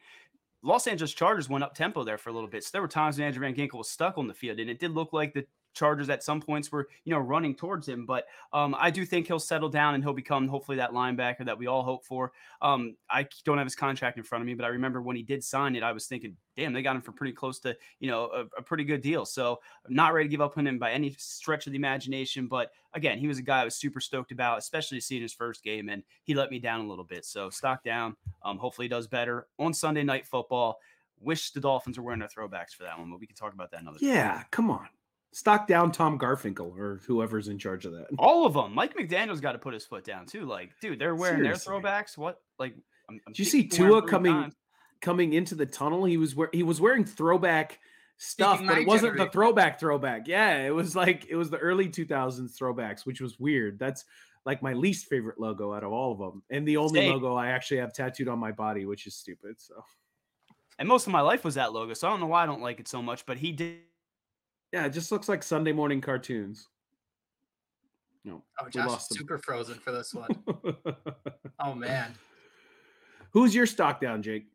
Los 0.64 0.88
Angeles 0.88 1.14
Chargers 1.14 1.50
went 1.50 1.64
up 1.64 1.76
tempo 1.76 2.04
there 2.04 2.18
for 2.18 2.30
a 2.30 2.34
little 2.34 2.50
bit. 2.50 2.64
So 2.64 2.70
there 2.74 2.82
were 2.82 2.88
times 2.88 3.18
when 3.18 3.28
Andrew 3.28 3.42
Van 3.42 3.56
Ginkel 3.56 3.78
was 3.78 3.90
stuck 3.90 4.18
on 4.18 4.28
the 4.28 4.34
field, 4.34 4.60
and 4.60 4.70
it 4.70 4.80
did 4.80 4.92
look 4.92 5.14
like 5.14 5.34
the 5.34 5.46
Chargers 5.77 6.10
at 6.10 6.24
some 6.24 6.41
points 6.41 6.72
were, 6.72 6.89
you 7.05 7.13
know, 7.13 7.19
running 7.19 7.55
towards 7.55 7.88
him. 7.88 8.05
But 8.05 8.25
um, 8.51 8.75
I 8.77 8.89
do 8.89 9.05
think 9.05 9.27
he'll 9.27 9.39
settle 9.39 9.69
down 9.69 9.96
and 9.96 10.03
he'll 10.03 10.13
become 10.13 10.48
hopefully 10.48 10.77
that 10.77 10.91
linebacker 10.91 11.46
that 11.46 11.57
we 11.57 11.67
all 11.67 11.84
hope 11.84 12.03
for. 12.03 12.34
Um, 12.62 12.98
I 13.10 13.27
don't 13.46 13.57
have 13.57 13.67
his 13.67 13.75
contract 13.75 14.17
in 14.17 14.24
front 14.24 14.41
of 14.41 14.48
me, 14.48 14.55
but 14.55 14.65
I 14.65 14.69
remember 14.69 15.01
when 15.01 15.15
he 15.15 15.24
did 15.24 15.43
sign 15.43 15.75
it, 15.75 15.84
I 15.84 15.91
was 15.91 16.07
thinking, 16.07 16.36
damn, 16.55 16.74
they 16.74 16.81
got 16.81 16.96
him 16.96 17.01
for 17.01 17.12
pretty 17.12 17.34
close 17.34 17.60
to, 17.60 17.77
you 18.00 18.10
know, 18.10 18.25
a, 18.25 18.60
a 18.60 18.62
pretty 18.63 18.84
good 18.84 19.01
deal. 19.01 19.25
So 19.25 19.60
I'm 19.88 19.93
not 19.93 20.13
ready 20.13 20.27
to 20.27 20.31
give 20.31 20.41
up 20.41 20.57
on 20.57 20.65
him 20.65 20.79
by 20.79 20.91
any 20.91 21.15
stretch 21.17 21.67
of 21.67 21.72
the 21.74 21.77
imagination. 21.77 22.48
But 22.48 22.72
again, 22.93 23.19
he 23.19 23.27
was 23.27 23.38
a 23.38 23.43
guy 23.43 23.62
I 23.62 23.65
was 23.65 23.75
super 23.75 24.01
stoked 24.01 24.31
about, 24.31 24.57
especially 24.57 25.00
seeing 25.00 25.22
his 25.22 25.34
first 25.34 25.63
game, 25.63 25.89
and 25.89 26.03
he 26.24 26.34
let 26.34 26.50
me 26.50 26.60
down 26.60 26.81
a 26.81 26.88
little 26.88 27.05
bit. 27.05 27.25
So 27.25 27.50
stock 27.51 27.84
down. 27.84 28.15
Um, 28.43 28.57
hopefully 28.57 28.86
he 28.86 28.89
does 28.89 29.07
better 29.07 29.48
on 29.60 29.74
Sunday 29.74 30.03
night 30.03 30.25
football. 30.25 30.79
Wish 31.19 31.51
the 31.51 31.60
Dolphins 31.60 31.98
were 31.98 32.03
wearing 32.03 32.19
their 32.19 32.29
throwbacks 32.29 32.72
for 32.72 32.84
that 32.84 32.98
one, 32.98 33.10
but 33.10 33.19
we 33.19 33.25
can 33.25 33.36
talk 33.36 33.53
about 33.53 33.72
that 33.72 33.81
another 33.81 33.98
Yeah, 34.01 34.34
time. 34.34 34.46
come 34.51 34.69
on 34.69 34.88
stock 35.38 35.67
down 35.67 35.91
Tom 35.91 36.17
Garfinkel 36.17 36.75
or 36.75 37.00
whoever's 37.06 37.48
in 37.48 37.60
charge 37.60 37.86
of 37.86 37.91
that. 37.91 38.08
All 38.17 38.48
of 38.48 38.56
them. 38.56 38.74
Mike 38.74 38.96
McDaniel's 38.98 39.39
got 39.39 39.51
to 39.51 39.60
put 39.60 39.72
his 39.74 39.86
foot 39.86 40.03
down 40.03 40.25
too. 40.25 40.46
Like, 40.46 40.72
dude, 40.82 40.98
they're 40.98 41.13
wearing 41.13 41.44
Seriously. 41.44 41.72
their 41.72 41.82
throwbacks. 41.82 42.17
What? 42.17 42.41
Like, 42.58 42.74
I'm, 43.08 43.20
I'm 43.27 43.34
Did 43.34 43.39
you 43.39 43.46
see 43.46 43.67
Tua 43.67 44.01
coming 44.01 44.34
times. 44.34 44.56
coming 45.00 45.34
into 45.34 45.53
the 45.53 45.67
tunnel? 45.67 46.06
He 46.06 46.17
was 46.17 46.36
wearing 46.36 46.51
he 46.53 46.63
was 46.63 46.82
wearing 46.82 47.06
throwback 47.06 47.79
stuff, 48.17 48.58
Speaking 48.58 48.67
but 48.67 48.77
it 48.79 48.88
wasn't 48.88 49.12
generation. 49.13 49.25
the 49.27 49.32
throwback 49.32 49.79
throwback. 49.79 50.27
Yeah, 50.27 50.65
it 50.65 50.74
was 50.74 50.96
like 50.96 51.27
it 51.29 51.36
was 51.36 51.51
the 51.51 51.60
early 51.60 51.88
2000s 51.88 52.58
throwbacks, 52.60 53.06
which 53.06 53.22
was 53.22 53.39
weird. 53.39 53.77
That's 53.77 54.06
like 54.44 54.63
my 54.63 54.74
least 54.74 55.06
favorite 55.06 55.39
logo 55.39 55.72
out 55.72 55.84
of 55.84 55.91
all 55.91 56.13
of 56.13 56.17
them, 56.17 56.41
and 56.50 56.67
the 56.67 56.77
only 56.77 57.01
Same. 57.01 57.13
logo 57.13 57.36
I 57.36 57.50
actually 57.50 57.77
have 57.77 57.94
tattooed 57.94 58.27
on 58.27 58.39
my 58.39 58.51
body, 58.51 58.86
which 58.88 59.06
is 59.06 59.13
stupid. 59.15 59.62
So. 59.62 59.75
And 60.79 60.88
most 60.88 61.06
of 61.06 61.13
my 61.13 61.22
life 61.22 61.44
was 61.44 61.56
that 61.56 61.74
logo, 61.74 61.94
so 61.94 62.08
I 62.08 62.12
don't 62.12 62.20
know 62.22 62.27
why 62.27 62.41
I 62.44 62.46
don't 62.48 62.62
like 62.62 62.79
it 62.79 62.88
so 62.88 63.01
much. 63.03 63.25
But 63.25 63.38
he 63.38 63.51
did 63.51 63.77
yeah, 64.71 64.86
it 64.86 64.91
just 64.91 65.12
looks 65.12 65.29
like 65.29 65.43
Sunday 65.43 65.71
morning 65.71 66.01
cartoons. 66.01 66.67
No. 68.24 68.43
Oh, 68.62 68.67
Josh 68.69 69.03
super 69.09 69.38
frozen 69.38 69.75
for 69.75 69.91
this 69.91 70.13
one. 70.13 70.29
oh 71.59 71.74
man. 71.74 72.13
Who's 73.31 73.55
your 73.55 73.65
stock 73.65 74.01
down, 74.01 74.21
Jake? 74.21 74.47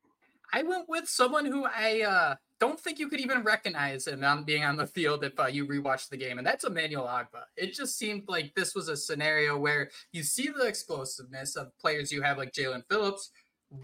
I 0.52 0.62
went 0.62 0.88
with 0.88 1.08
someone 1.08 1.46
who 1.46 1.64
I 1.64 2.02
uh, 2.02 2.34
don't 2.60 2.78
think 2.78 2.98
you 2.98 3.08
could 3.08 3.20
even 3.20 3.42
recognize 3.42 4.06
him 4.06 4.22
on 4.22 4.44
being 4.44 4.64
on 4.64 4.76
the 4.76 4.86
field 4.86 5.24
if 5.24 5.38
uh, 5.40 5.46
you 5.46 5.66
rewatch 5.66 6.10
the 6.10 6.16
game, 6.18 6.36
and 6.36 6.46
that's 6.46 6.64
Emmanuel 6.64 7.04
Ogbah. 7.04 7.44
It 7.56 7.72
just 7.72 7.96
seemed 7.96 8.24
like 8.28 8.54
this 8.54 8.74
was 8.74 8.88
a 8.88 8.96
scenario 8.96 9.56
where 9.56 9.90
you 10.12 10.22
see 10.22 10.48
the 10.48 10.66
explosiveness 10.66 11.56
of 11.56 11.76
players 11.78 12.12
you 12.12 12.20
have 12.20 12.36
like 12.36 12.52
Jaelan 12.52 12.84
Phillips. 12.90 13.30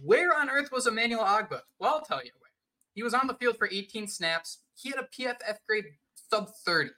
Where 0.04 0.38
on 0.38 0.50
earth 0.50 0.70
was 0.70 0.86
Emmanuel 0.86 1.24
Ogbah? 1.24 1.62
Well, 1.78 1.94
I'll 1.94 2.04
tell 2.04 2.22
you 2.22 2.30
where. 2.38 2.50
He 2.92 3.02
was 3.02 3.14
on 3.14 3.26
the 3.26 3.34
field 3.34 3.56
for 3.56 3.70
18 3.72 4.06
snaps. 4.06 4.58
He 4.74 4.90
had 4.90 4.98
a 4.98 5.08
PFF 5.16 5.56
grade 5.66 5.86
sub 6.30 6.50
30. 6.64 6.90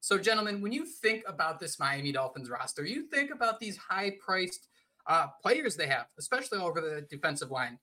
So, 0.00 0.18
gentlemen, 0.18 0.60
when 0.60 0.72
you 0.72 0.86
think 0.86 1.24
about 1.26 1.58
this 1.58 1.78
Miami 1.78 2.12
Dolphins 2.12 2.48
roster, 2.48 2.84
you 2.84 3.06
think 3.08 3.30
about 3.30 3.58
these 3.58 3.76
high 3.76 4.16
priced 4.24 4.68
uh, 5.06 5.26
players 5.42 5.76
they 5.76 5.86
have, 5.88 6.06
especially 6.18 6.58
over 6.58 6.80
the 6.80 7.06
defensive 7.10 7.50
line. 7.50 7.78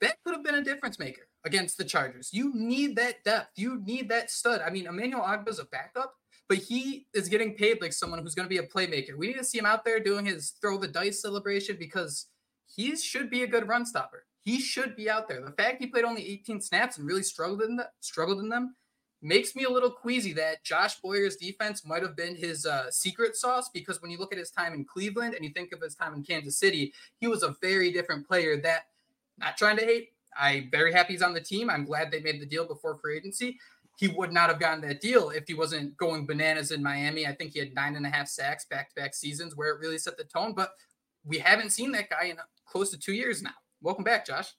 That 0.00 0.16
could 0.24 0.34
have 0.34 0.44
been 0.44 0.56
a 0.56 0.64
difference 0.64 0.98
maker 0.98 1.28
against 1.44 1.78
the 1.78 1.84
Chargers. 1.84 2.30
You 2.32 2.52
need 2.54 2.96
that 2.96 3.24
depth. 3.24 3.50
You 3.56 3.80
need 3.84 4.08
that 4.10 4.30
stud. 4.30 4.60
I 4.60 4.70
mean, 4.70 4.86
Emmanuel 4.86 5.24
is 5.46 5.58
a 5.58 5.64
backup, 5.64 6.14
but 6.48 6.58
he 6.58 7.06
is 7.14 7.28
getting 7.28 7.54
paid 7.54 7.80
like 7.80 7.92
someone 7.92 8.20
who's 8.20 8.34
going 8.34 8.48
to 8.48 8.50
be 8.50 8.58
a 8.58 8.66
playmaker. 8.66 9.16
We 9.16 9.28
need 9.28 9.38
to 9.38 9.44
see 9.44 9.58
him 9.58 9.66
out 9.66 9.84
there 9.84 10.00
doing 10.00 10.26
his 10.26 10.54
throw 10.60 10.76
the 10.76 10.88
dice 10.88 11.22
celebration 11.22 11.76
because 11.78 12.26
he 12.66 12.96
should 12.96 13.30
be 13.30 13.42
a 13.42 13.46
good 13.46 13.68
run 13.68 13.86
stopper. 13.86 14.24
He 14.40 14.60
should 14.60 14.96
be 14.96 15.08
out 15.08 15.28
there. 15.28 15.40
The 15.40 15.52
fact 15.52 15.80
he 15.80 15.86
played 15.86 16.04
only 16.04 16.28
18 16.28 16.60
snaps 16.60 16.98
and 16.98 17.06
really 17.06 17.22
struggled 17.22 17.62
in 17.62 17.76
that, 17.76 17.92
struggled 18.00 18.40
in 18.40 18.48
them 18.48 18.74
makes 19.22 19.54
me 19.54 19.64
a 19.64 19.70
little 19.70 19.90
queasy 19.90 20.32
that 20.32 20.64
Josh 20.64 20.96
Boyer's 21.00 21.36
defense 21.36 21.86
might 21.86 22.02
have 22.02 22.16
been 22.16 22.34
his 22.34 22.66
uh, 22.66 22.90
secret 22.90 23.36
sauce 23.36 23.70
because 23.72 24.02
when 24.02 24.10
you 24.10 24.18
look 24.18 24.32
at 24.32 24.38
his 24.38 24.50
time 24.50 24.74
in 24.74 24.84
Cleveland 24.84 25.34
and 25.34 25.44
you 25.44 25.52
think 25.52 25.72
of 25.72 25.80
his 25.80 25.94
time 25.94 26.12
in 26.14 26.24
Kansas 26.24 26.58
City, 26.58 26.92
he 27.20 27.28
was 27.28 27.44
a 27.44 27.54
very 27.62 27.92
different 27.92 28.26
player. 28.26 28.56
That, 28.56 28.86
not 29.38 29.56
trying 29.56 29.76
to 29.78 29.84
hate, 29.84 30.12
I'm 30.38 30.68
very 30.70 30.92
happy 30.92 31.12
he's 31.12 31.22
on 31.22 31.34
the 31.34 31.40
team. 31.40 31.70
I'm 31.70 31.84
glad 31.84 32.10
they 32.10 32.20
made 32.20 32.40
the 32.40 32.46
deal 32.46 32.66
before 32.66 32.96
free 32.96 33.16
agency. 33.16 33.58
He 33.96 34.08
would 34.08 34.32
not 34.32 34.48
have 34.48 34.58
gotten 34.58 34.80
that 34.82 35.00
deal 35.00 35.30
if 35.30 35.44
he 35.46 35.54
wasn't 35.54 35.96
going 35.96 36.26
bananas 36.26 36.72
in 36.72 36.82
Miami. 36.82 37.26
I 37.26 37.32
think 37.32 37.52
he 37.52 37.60
had 37.60 37.74
nine 37.74 37.94
and 37.94 38.06
a 38.06 38.10
half 38.10 38.26
sacks 38.26 38.64
back 38.64 38.88
to 38.88 38.94
back 38.96 39.14
seasons 39.14 39.56
where 39.56 39.68
it 39.68 39.80
really 39.80 39.98
set 39.98 40.16
the 40.16 40.24
tone, 40.24 40.54
but 40.54 40.72
we 41.24 41.38
haven't 41.38 41.70
seen 41.70 41.92
that 41.92 42.10
guy 42.10 42.24
in 42.24 42.36
close 42.66 42.90
to 42.90 42.98
two 42.98 43.12
years 43.12 43.42
now. 43.42 43.54
Welcome 43.80 44.02
back, 44.02 44.26
Josh. 44.26 44.52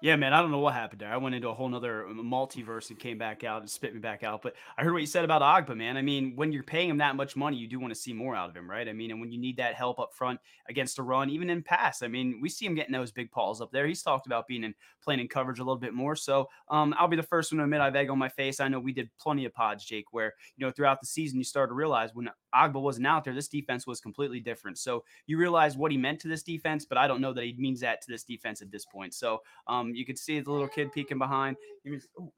Yeah, 0.00 0.16
man, 0.16 0.34
I 0.34 0.42
don't 0.42 0.50
know 0.50 0.58
what 0.58 0.74
happened 0.74 1.00
there. 1.00 1.10
I 1.10 1.16
went 1.16 1.34
into 1.34 1.48
a 1.48 1.54
whole 1.54 1.68
nother 1.68 2.06
um, 2.06 2.18
multiverse 2.18 2.90
and 2.90 2.98
came 2.98 3.16
back 3.16 3.42
out 3.42 3.62
and 3.62 3.70
spit 3.70 3.94
me 3.94 4.00
back 4.00 4.22
out. 4.22 4.42
But 4.42 4.54
I 4.76 4.82
heard 4.82 4.92
what 4.92 5.00
you 5.00 5.06
said 5.06 5.24
about 5.24 5.40
Ogbah, 5.40 5.76
man. 5.76 5.96
I 5.96 6.02
mean, 6.02 6.36
when 6.36 6.52
you're 6.52 6.62
paying 6.62 6.90
him 6.90 6.98
that 6.98 7.16
much 7.16 7.36
money, 7.36 7.56
you 7.56 7.66
do 7.66 7.80
want 7.80 7.94
to 7.94 7.98
see 7.98 8.12
more 8.12 8.36
out 8.36 8.50
of 8.50 8.56
him, 8.56 8.68
right? 8.68 8.86
I 8.86 8.92
mean, 8.92 9.10
and 9.10 9.18
when 9.20 9.32
you 9.32 9.38
need 9.38 9.56
that 9.56 9.74
help 9.74 9.98
up 9.98 10.12
front 10.12 10.40
against 10.68 10.98
a 10.98 11.02
run, 11.02 11.30
even 11.30 11.48
in 11.48 11.62
pass, 11.62 12.02
I 12.02 12.08
mean, 12.08 12.38
we 12.42 12.50
see 12.50 12.66
him 12.66 12.74
getting 12.74 12.92
those 12.92 13.12
big 13.12 13.30
balls 13.30 13.62
up 13.62 13.70
there. 13.72 13.86
He's 13.86 14.02
talked 14.02 14.26
about 14.26 14.46
being 14.46 14.64
in 14.64 14.74
playing 15.02 15.20
in 15.20 15.28
coverage 15.28 15.58
a 15.58 15.64
little 15.64 15.78
bit 15.78 15.94
more. 15.94 16.16
So 16.16 16.48
um, 16.68 16.94
I'll 16.98 17.08
be 17.08 17.16
the 17.16 17.22
first 17.22 17.50
one 17.50 17.58
to 17.58 17.64
admit 17.64 17.80
I 17.80 17.86
have 17.86 17.96
egg 17.96 18.10
on 18.10 18.18
my 18.18 18.28
face. 18.28 18.60
I 18.60 18.68
know 18.68 18.80
we 18.80 18.92
did 18.92 19.08
plenty 19.18 19.46
of 19.46 19.54
pods, 19.54 19.86
Jake, 19.86 20.06
where 20.10 20.34
you 20.56 20.66
know 20.66 20.72
throughout 20.72 21.00
the 21.00 21.06
season 21.06 21.38
you 21.38 21.44
start 21.44 21.70
to 21.70 21.74
realize 21.74 22.10
when 22.12 22.28
Ogbah 22.54 22.80
wasn't 22.80 23.06
out 23.06 23.24
there, 23.24 23.34
this 23.34 23.48
defense 23.48 23.86
was 23.86 24.00
completely 24.00 24.40
different. 24.40 24.78
So 24.78 25.04
you 25.26 25.38
realize 25.38 25.76
what 25.76 25.90
he 25.90 25.98
meant 25.98 26.20
to 26.20 26.28
this 26.28 26.42
defense, 26.42 26.84
but 26.84 26.98
I 26.98 27.06
don't 27.06 27.20
know 27.20 27.32
that 27.32 27.44
he 27.44 27.54
means 27.58 27.80
that 27.80 28.02
to 28.02 28.10
this 28.10 28.24
defense 28.24 28.62
at 28.62 28.70
this 28.70 28.84
point. 28.84 29.14
So 29.14 29.42
um, 29.66 29.94
you 29.94 30.04
could 30.04 30.18
see 30.18 30.40
the 30.40 30.50
little 30.50 30.68
kid 30.68 30.92
peeking 30.92 31.18
behind. 31.18 31.56
Was, 31.84 32.08
oh, 32.18 32.32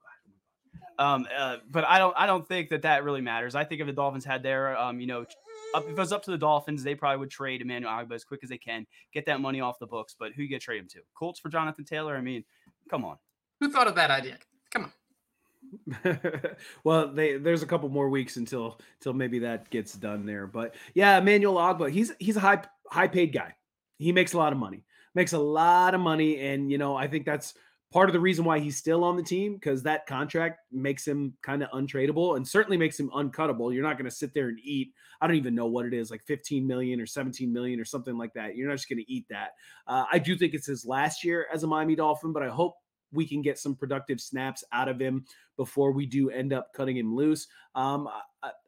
um, 0.99 1.27
uh, 1.37 1.59
but 1.71 1.85
I 1.85 1.99
don't, 1.99 2.15
I 2.17 2.27
don't 2.27 2.47
think 2.47 2.71
that 2.71 2.83
that 2.83 3.05
really 3.05 3.21
matters. 3.21 3.55
I 3.55 3.65
think 3.65 3.81
if 3.81 3.87
the 3.87 3.93
Dolphins 3.93 4.25
had 4.25 4.43
their, 4.43 4.77
um, 4.79 4.99
you 5.01 5.07
know, 5.07 5.27
up, 5.75 5.85
if 5.85 5.91
it 5.91 5.99
was 5.99 6.13
up 6.13 6.23
to 6.25 6.31
the 6.31 6.39
Dolphins, 6.39 6.83
they 6.83 6.95
probably 6.95 7.19
would 7.19 7.31
trade 7.31 7.61
Emmanuel 7.61 7.93
Ogbah 7.93 8.15
as 8.15 8.25
quick 8.25 8.41
as 8.43 8.49
they 8.49 8.59
can, 8.59 8.87
get 9.13 9.27
that 9.27 9.41
money 9.41 9.61
off 9.61 9.79
the 9.79 9.87
books. 9.87 10.17
But 10.19 10.33
who 10.33 10.43
you 10.43 10.49
get 10.49 10.63
trade 10.63 10.81
him 10.81 10.89
to? 10.89 11.01
Colts 11.15 11.39
for 11.39 11.49
Jonathan 11.49 11.85
Taylor? 11.85 12.17
I 12.17 12.21
mean, 12.23 12.45
come 12.89 13.05
on. 13.05 13.19
Who 13.61 13.71
thought 13.71 13.89
of 13.89 13.95
that 13.97 14.11
idea? 14.11 14.39
Well, 16.85 17.13
they, 17.13 17.37
there's 17.37 17.63
a 17.63 17.67
couple 17.67 17.89
more 17.89 18.09
weeks 18.09 18.37
until 18.37 18.79
until 19.01 19.13
maybe 19.13 19.41
that 19.41 19.71
gets 19.71 19.95
done 19.95 20.27
there. 20.27 20.47
But 20.47 20.75
yeah, 20.95 21.19
Emmanuel 21.19 21.57
Ogbah, 21.57 21.91
he's 21.91 22.13
he's 22.19 22.37
a 22.37 22.41
high 22.41 22.63
high 22.91 23.09
paid 23.09 23.33
guy. 23.33 23.55
He 23.99 24.13
makes 24.13 24.33
a 24.33 24.39
lot 24.39 24.53
of 24.53 24.59
money. 24.59 24.85
Makes 25.15 25.33
a 25.33 25.39
lot 25.39 25.95
of 25.95 26.01
money, 26.01 26.41
and 26.41 26.71
you 26.71 26.79
know 26.79 26.97
I 26.97 27.09
think 27.09 27.25
that's 27.25 27.55
part 27.93 28.09
of 28.09 28.13
the 28.13 28.21
reason 28.21 28.45
why 28.45 28.59
he's 28.59 28.77
still 28.77 29.05
on 29.05 29.17
the 29.17 29.23
team 29.23 29.55
because 29.55 29.83
that 29.83 30.07
contract 30.07 30.59
makes 30.73 31.07
him 31.07 31.33
kind 31.43 31.63
of 31.63 31.71
untradeable 31.71 32.37
and 32.37 32.47
certainly 32.47 32.77
makes 32.77 32.99
him 32.99 33.11
uncuttable. 33.11 33.73
You're 33.73 33.85
not 33.85 33.97
going 33.97 34.11
to 34.11 34.15
sit 34.15 34.35
there 34.35 34.49
and 34.49 34.59
eat. 34.63 34.93
I 35.21 35.27
don't 35.27 35.37
even 35.37 35.55
know 35.55 35.67
what 35.67 35.87
it 35.87 35.95
is, 35.95 36.11
like 36.11 36.23
15 36.25 36.67
million 36.67 37.01
or 37.01 37.07
17 37.07 37.51
million 37.51 37.81
or 37.81 37.85
something 37.85 38.19
like 38.19 38.35
that. 38.35 38.57
You're 38.57 38.69
not 38.69 38.75
just 38.75 38.89
going 38.89 38.99
to 38.99 39.11
eat 39.11 39.27
that. 39.31 39.53
Uh, 39.87 40.05
I 40.13 40.19
do 40.19 40.37
think 40.37 40.53
it's 40.53 40.67
his 40.67 40.85
last 40.85 41.25
year 41.25 41.47
as 41.53 41.63
a 41.63 41.67
Miami 41.67 41.95
Dolphin, 41.95 42.33
but 42.33 42.43
I 42.43 42.49
hope 42.49 42.75
we 43.13 43.27
can 43.27 43.43
get 43.43 43.59
some 43.59 43.75
productive 43.75 44.21
snaps 44.21 44.65
out 44.73 44.89
of 44.89 45.01
him 45.01 45.25
before 45.57 45.93
we 45.93 46.07
do 46.07 46.31
end 46.31 46.53
up 46.53 46.73
cutting 46.73 46.97
him 46.97 47.15
loose. 47.15 47.47
Um, 47.75 48.09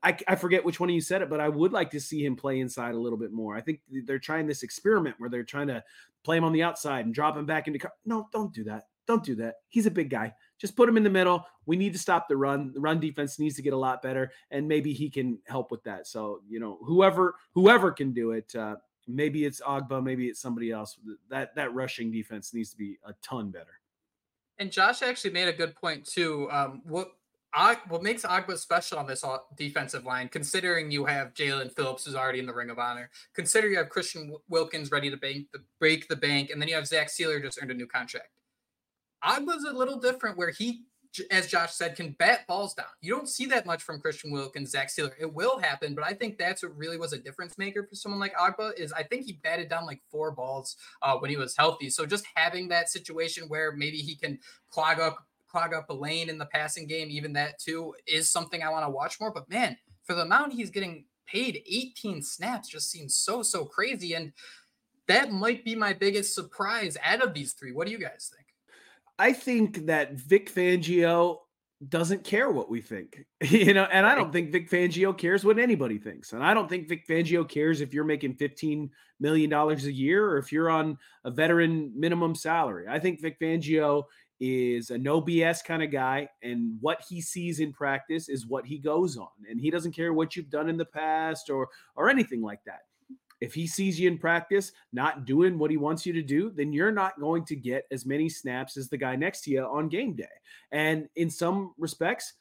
I, 0.02 0.16
I, 0.26 0.34
forget 0.34 0.64
which 0.64 0.80
one 0.80 0.88
of 0.88 0.94
you 0.94 1.00
said 1.00 1.22
it, 1.22 1.30
but 1.30 1.40
I 1.40 1.48
would 1.48 1.72
like 1.72 1.90
to 1.90 2.00
see 2.00 2.24
him 2.24 2.34
play 2.34 2.60
inside 2.60 2.94
a 2.94 2.98
little 2.98 3.18
bit 3.18 3.32
more. 3.32 3.56
I 3.56 3.60
think 3.60 3.80
they're 3.90 4.18
trying 4.18 4.46
this 4.46 4.62
experiment 4.62 5.16
where 5.18 5.30
they're 5.30 5.44
trying 5.44 5.68
to 5.68 5.84
play 6.24 6.36
him 6.36 6.44
on 6.44 6.52
the 6.52 6.62
outside 6.62 7.04
and 7.04 7.14
drop 7.14 7.36
him 7.36 7.46
back 7.46 7.68
into. 7.68 7.78
No, 8.04 8.28
don't 8.32 8.52
do 8.52 8.64
that. 8.64 8.84
Don't 9.06 9.24
do 9.24 9.34
that. 9.36 9.56
He's 9.68 9.86
a 9.86 9.90
big 9.90 10.10
guy. 10.10 10.34
Just 10.58 10.76
put 10.76 10.88
him 10.88 10.96
in 10.96 11.02
the 11.02 11.10
middle. 11.10 11.44
We 11.66 11.76
need 11.76 11.92
to 11.92 11.98
stop 11.98 12.28
the 12.28 12.36
run. 12.36 12.72
The 12.74 12.80
run 12.80 13.00
defense 13.00 13.38
needs 13.38 13.56
to 13.56 13.62
get 13.62 13.72
a 13.72 13.76
lot 13.76 14.02
better, 14.02 14.32
and 14.50 14.68
maybe 14.68 14.92
he 14.92 15.08
can 15.08 15.38
help 15.46 15.70
with 15.70 15.82
that. 15.84 16.06
So 16.06 16.40
you 16.48 16.60
know, 16.60 16.78
whoever 16.82 17.36
whoever 17.52 17.92
can 17.92 18.12
do 18.12 18.32
it. 18.32 18.54
Uh, 18.54 18.76
maybe 19.06 19.44
it's 19.44 19.60
Ogbah, 19.62 20.02
maybe 20.02 20.26
it's 20.26 20.40
somebody 20.40 20.70
else. 20.70 20.98
That 21.30 21.54
that 21.54 21.72
rushing 21.74 22.12
defense 22.12 22.52
needs 22.52 22.70
to 22.70 22.76
be 22.76 22.98
a 23.04 23.14
ton 23.22 23.50
better. 23.50 23.77
And 24.58 24.72
Josh 24.72 25.02
actually 25.02 25.30
made 25.30 25.48
a 25.48 25.52
good 25.52 25.74
point 25.76 26.04
too. 26.04 26.48
Um, 26.50 26.82
what 26.84 27.12
what 27.88 28.02
makes 28.02 28.22
Ogbah 28.22 28.58
special 28.58 28.98
on 28.98 29.06
this 29.06 29.24
defensive 29.56 30.04
line, 30.04 30.28
considering 30.28 30.90
you 30.90 31.04
have 31.06 31.34
Jaelan 31.34 31.74
Phillips 31.74 32.04
who's 32.04 32.14
already 32.14 32.38
in 32.38 32.46
the 32.46 32.54
Ring 32.54 32.70
of 32.70 32.78
Honor, 32.78 33.10
consider 33.34 33.68
you 33.68 33.78
have 33.78 33.88
Christian 33.88 34.36
Wilkins 34.48 34.90
ready 34.90 35.10
to 35.10 35.16
bank 35.16 35.46
the, 35.52 35.60
break 35.80 36.08
the 36.08 36.16
bank, 36.16 36.50
and 36.50 36.60
then 36.60 36.68
you 36.68 36.74
have 36.74 36.86
Zach 36.86 37.08
Sieler 37.08 37.42
just 37.42 37.58
earned 37.60 37.70
a 37.70 37.74
new 37.74 37.86
contract. 37.86 38.28
Ogbah's 39.24 39.64
a 39.64 39.72
little 39.72 39.98
different 39.98 40.36
where 40.36 40.50
he 40.50 40.82
as 41.30 41.46
Josh 41.46 41.72
said, 41.72 41.96
can 41.96 42.12
bat 42.12 42.46
balls 42.46 42.74
down. 42.74 42.86
You 43.00 43.14
don't 43.14 43.28
see 43.28 43.46
that 43.46 43.66
much 43.66 43.82
from 43.82 44.00
Christian 44.00 44.30
Wilkins, 44.30 44.70
Zach 44.70 44.88
Sieler. 44.88 45.12
It 45.18 45.32
will 45.32 45.58
happen, 45.58 45.94
but 45.94 46.04
I 46.04 46.12
think 46.12 46.38
that's 46.38 46.62
what 46.62 46.76
really 46.76 46.98
was 46.98 47.12
a 47.12 47.18
difference 47.18 47.58
maker 47.58 47.84
for 47.84 47.94
someone 47.94 48.20
like 48.20 48.34
Ogbah 48.36 48.78
is 48.78 48.92
I 48.92 49.02
think 49.02 49.24
he 49.24 49.32
batted 49.32 49.68
down 49.68 49.86
like 49.86 50.00
four 50.10 50.30
balls 50.32 50.76
uh, 51.02 51.16
when 51.16 51.30
he 51.30 51.36
was 51.36 51.56
healthy. 51.56 51.90
So 51.90 52.06
just 52.06 52.26
having 52.34 52.68
that 52.68 52.88
situation 52.88 53.48
where 53.48 53.72
maybe 53.72 53.98
he 53.98 54.14
can 54.14 54.38
clog 54.70 55.00
up 55.00 55.24
clog 55.48 55.72
up 55.72 55.88
a 55.88 55.94
lane 55.94 56.28
in 56.28 56.36
the 56.36 56.46
passing 56.46 56.86
game, 56.86 57.08
even 57.10 57.32
that 57.32 57.58
too 57.58 57.94
is 58.06 58.30
something 58.30 58.62
I 58.62 58.68
want 58.68 58.84
to 58.84 58.90
watch 58.90 59.18
more. 59.18 59.32
But 59.32 59.48
man, 59.48 59.76
for 60.04 60.14
the 60.14 60.22
amount 60.22 60.52
he's 60.52 60.70
getting 60.70 61.06
paid, 61.26 61.62
18 61.66 62.22
snaps 62.22 62.68
just 62.68 62.90
seems 62.90 63.14
so 63.14 63.42
so 63.42 63.64
crazy, 63.64 64.14
and 64.14 64.32
that 65.06 65.32
might 65.32 65.64
be 65.64 65.74
my 65.74 65.94
biggest 65.94 66.34
surprise 66.34 66.96
out 67.02 67.22
of 67.22 67.34
these 67.34 67.54
three. 67.54 67.72
What 67.72 67.86
do 67.86 67.92
you 67.92 67.98
guys 67.98 68.30
think? 68.34 68.47
I 69.18 69.32
think 69.32 69.86
that 69.86 70.14
Vic 70.14 70.52
Fangio 70.52 71.38
doesn't 71.88 72.24
care 72.24 72.50
what 72.50 72.68
we 72.68 72.80
think, 72.80 73.24
you 73.42 73.72
know, 73.72 73.84
and 73.84 74.06
I 74.06 74.14
don't 74.14 74.32
think 74.32 74.50
Vic 74.50 74.70
Fangio 74.70 75.16
cares 75.16 75.44
what 75.44 75.58
anybody 75.58 75.98
thinks. 75.98 76.32
And 76.32 76.42
I 76.42 76.54
don't 76.54 76.68
think 76.68 76.88
Vic 76.88 77.06
Fangio 77.06 77.48
cares 77.48 77.80
if 77.80 77.94
you're 77.94 78.04
making 78.04 78.34
$15 78.34 78.90
million 79.20 79.52
a 79.52 79.74
year 79.74 80.28
or 80.28 80.38
if 80.38 80.52
you're 80.52 80.70
on 80.70 80.98
a 81.24 81.30
veteran 81.30 81.92
minimum 81.94 82.34
salary. 82.34 82.86
I 82.88 82.98
think 82.98 83.20
Vic 83.20 83.38
Fangio 83.40 84.04
is 84.40 84.90
a 84.90 84.98
no 84.98 85.20
BS 85.20 85.64
kind 85.64 85.82
of 85.82 85.90
guy, 85.90 86.28
and 86.42 86.76
what 86.80 87.02
he 87.08 87.20
sees 87.20 87.58
in 87.58 87.72
practice 87.72 88.28
is 88.28 88.46
what 88.46 88.64
he 88.64 88.78
goes 88.78 89.16
on. 89.16 89.28
And 89.50 89.60
he 89.60 89.70
doesn't 89.70 89.92
care 89.92 90.12
what 90.12 90.36
you've 90.36 90.50
done 90.50 90.68
in 90.68 90.76
the 90.76 90.84
past 90.84 91.50
or 91.50 91.68
or 91.96 92.08
anything 92.08 92.40
like 92.40 92.60
that. 92.64 92.82
If 93.40 93.54
he 93.54 93.66
sees 93.66 93.98
you 94.00 94.08
in 94.08 94.18
practice 94.18 94.72
not 94.92 95.24
doing 95.24 95.58
what 95.58 95.70
he 95.70 95.76
wants 95.76 96.04
you 96.04 96.12
to 96.12 96.22
do, 96.22 96.50
then 96.50 96.72
you're 96.72 96.92
not 96.92 97.20
going 97.20 97.44
to 97.46 97.56
get 97.56 97.86
as 97.90 98.06
many 98.06 98.28
snaps 98.28 98.76
as 98.76 98.88
the 98.88 98.96
guy 98.96 99.16
next 99.16 99.42
to 99.42 99.50
you 99.50 99.64
on 99.64 99.88
game 99.88 100.14
day. 100.14 100.24
And 100.72 101.08
in 101.16 101.30
some 101.30 101.74
respects, 101.78 102.34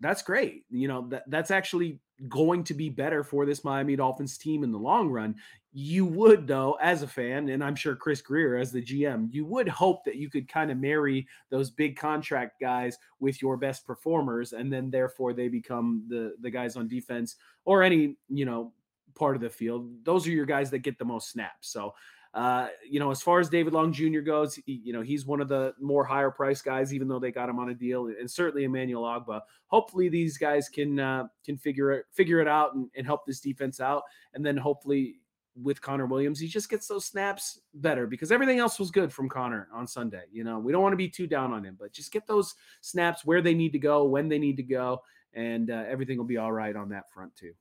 that's 0.00 0.22
great. 0.22 0.64
You 0.70 0.88
know, 0.88 1.08
that, 1.08 1.24
that's 1.28 1.50
actually 1.50 2.00
going 2.28 2.64
to 2.64 2.74
be 2.74 2.88
better 2.88 3.22
for 3.22 3.44
this 3.44 3.64
Miami 3.64 3.96
Dolphins 3.96 4.38
team 4.38 4.64
in 4.64 4.72
the 4.72 4.78
long 4.78 5.10
run. 5.10 5.36
You 5.72 6.06
would, 6.06 6.46
though, 6.46 6.78
as 6.80 7.02
a 7.02 7.06
fan, 7.06 7.50
and 7.50 7.62
I'm 7.62 7.76
sure 7.76 7.94
Chris 7.94 8.22
Grier 8.22 8.56
as 8.56 8.72
the 8.72 8.82
GM, 8.82 9.28
you 9.30 9.44
would 9.44 9.68
hope 9.68 10.04
that 10.04 10.16
you 10.16 10.30
could 10.30 10.48
kind 10.48 10.70
of 10.70 10.78
marry 10.78 11.26
those 11.50 11.70
big 11.70 11.96
contract 11.96 12.60
guys 12.60 12.96
with 13.20 13.42
your 13.42 13.58
best 13.58 13.86
performers, 13.86 14.54
and 14.54 14.72
then 14.72 14.90
therefore 14.90 15.34
they 15.34 15.48
become 15.48 16.04
the 16.08 16.34
the 16.40 16.50
guys 16.50 16.76
on 16.76 16.88
defense 16.88 17.36
or 17.66 17.82
any 17.82 18.16
you 18.30 18.46
know 18.46 18.72
part 19.16 19.34
of 19.34 19.42
the 19.42 19.50
field. 19.50 20.04
Those 20.04 20.26
are 20.26 20.30
your 20.30 20.46
guys 20.46 20.70
that 20.70 20.80
get 20.80 20.98
the 20.98 21.04
most 21.04 21.30
snaps. 21.30 21.68
So, 21.68 21.94
uh, 22.34 22.68
you 22.88 23.00
know, 23.00 23.10
as 23.10 23.22
far 23.22 23.40
as 23.40 23.48
David 23.48 23.72
Long 23.72 23.92
Jr. 23.92 24.20
goes, 24.20 24.54
he, 24.54 24.80
you 24.84 24.92
know, 24.92 25.00
he's 25.00 25.24
one 25.24 25.40
of 25.40 25.48
the 25.48 25.74
more 25.80 26.04
higher 26.04 26.30
price 26.30 26.60
guys, 26.60 26.92
even 26.92 27.08
though 27.08 27.18
they 27.18 27.32
got 27.32 27.48
him 27.48 27.58
on 27.58 27.70
a 27.70 27.74
deal, 27.74 28.08
and 28.08 28.30
certainly 28.30 28.64
Emmanuel 28.64 29.04
Ogbah. 29.04 29.40
Hopefully, 29.68 30.08
these 30.08 30.36
guys 30.36 30.68
can 30.68 31.00
uh, 31.00 31.24
can 31.44 31.56
figure 31.56 31.92
it 31.92 32.04
figure 32.12 32.40
it 32.40 32.46
out 32.46 32.74
and, 32.74 32.90
and 32.94 33.06
help 33.06 33.24
this 33.24 33.40
defense 33.40 33.80
out, 33.80 34.02
and 34.34 34.44
then 34.44 34.56
hopefully 34.56 35.16
with 35.62 35.80
Connor 35.80 36.06
Williams, 36.06 36.38
he 36.38 36.48
just 36.48 36.68
gets 36.68 36.86
those 36.86 37.06
snaps 37.06 37.60
better 37.74 38.06
because 38.06 38.30
everything 38.30 38.58
else 38.58 38.78
was 38.78 38.90
good 38.90 39.12
from 39.12 39.28
Connor 39.28 39.68
on 39.72 39.86
Sunday. 39.86 40.24
You 40.30 40.44
know, 40.44 40.58
we 40.58 40.72
don't 40.72 40.82
want 40.82 40.92
to 40.92 40.98
be 40.98 41.08
too 41.08 41.26
down 41.26 41.52
on 41.52 41.64
him, 41.64 41.76
but 41.78 41.92
just 41.92 42.12
get 42.12 42.26
those 42.26 42.54
snaps 42.82 43.24
where 43.24 43.40
they 43.40 43.54
need 43.54 43.72
to 43.72 43.78
go, 43.78 44.04
when 44.04 44.28
they 44.28 44.38
need 44.38 44.58
to 44.58 44.62
go, 44.62 45.02
and 45.32 45.70
uh, 45.70 45.84
everything 45.88 46.18
will 46.18 46.24
be 46.24 46.36
all 46.36 46.52
right 46.52 46.76
on 46.76 46.90
that 46.90 47.10
front 47.10 47.34
too. 47.36 47.52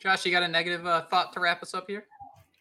Josh, 0.00 0.24
you 0.24 0.32
got 0.32 0.42
a 0.42 0.48
negative 0.48 0.86
uh, 0.86 1.02
thought 1.02 1.32
to 1.34 1.40
wrap 1.40 1.62
us 1.62 1.74
up 1.74 1.84
here? 1.86 2.06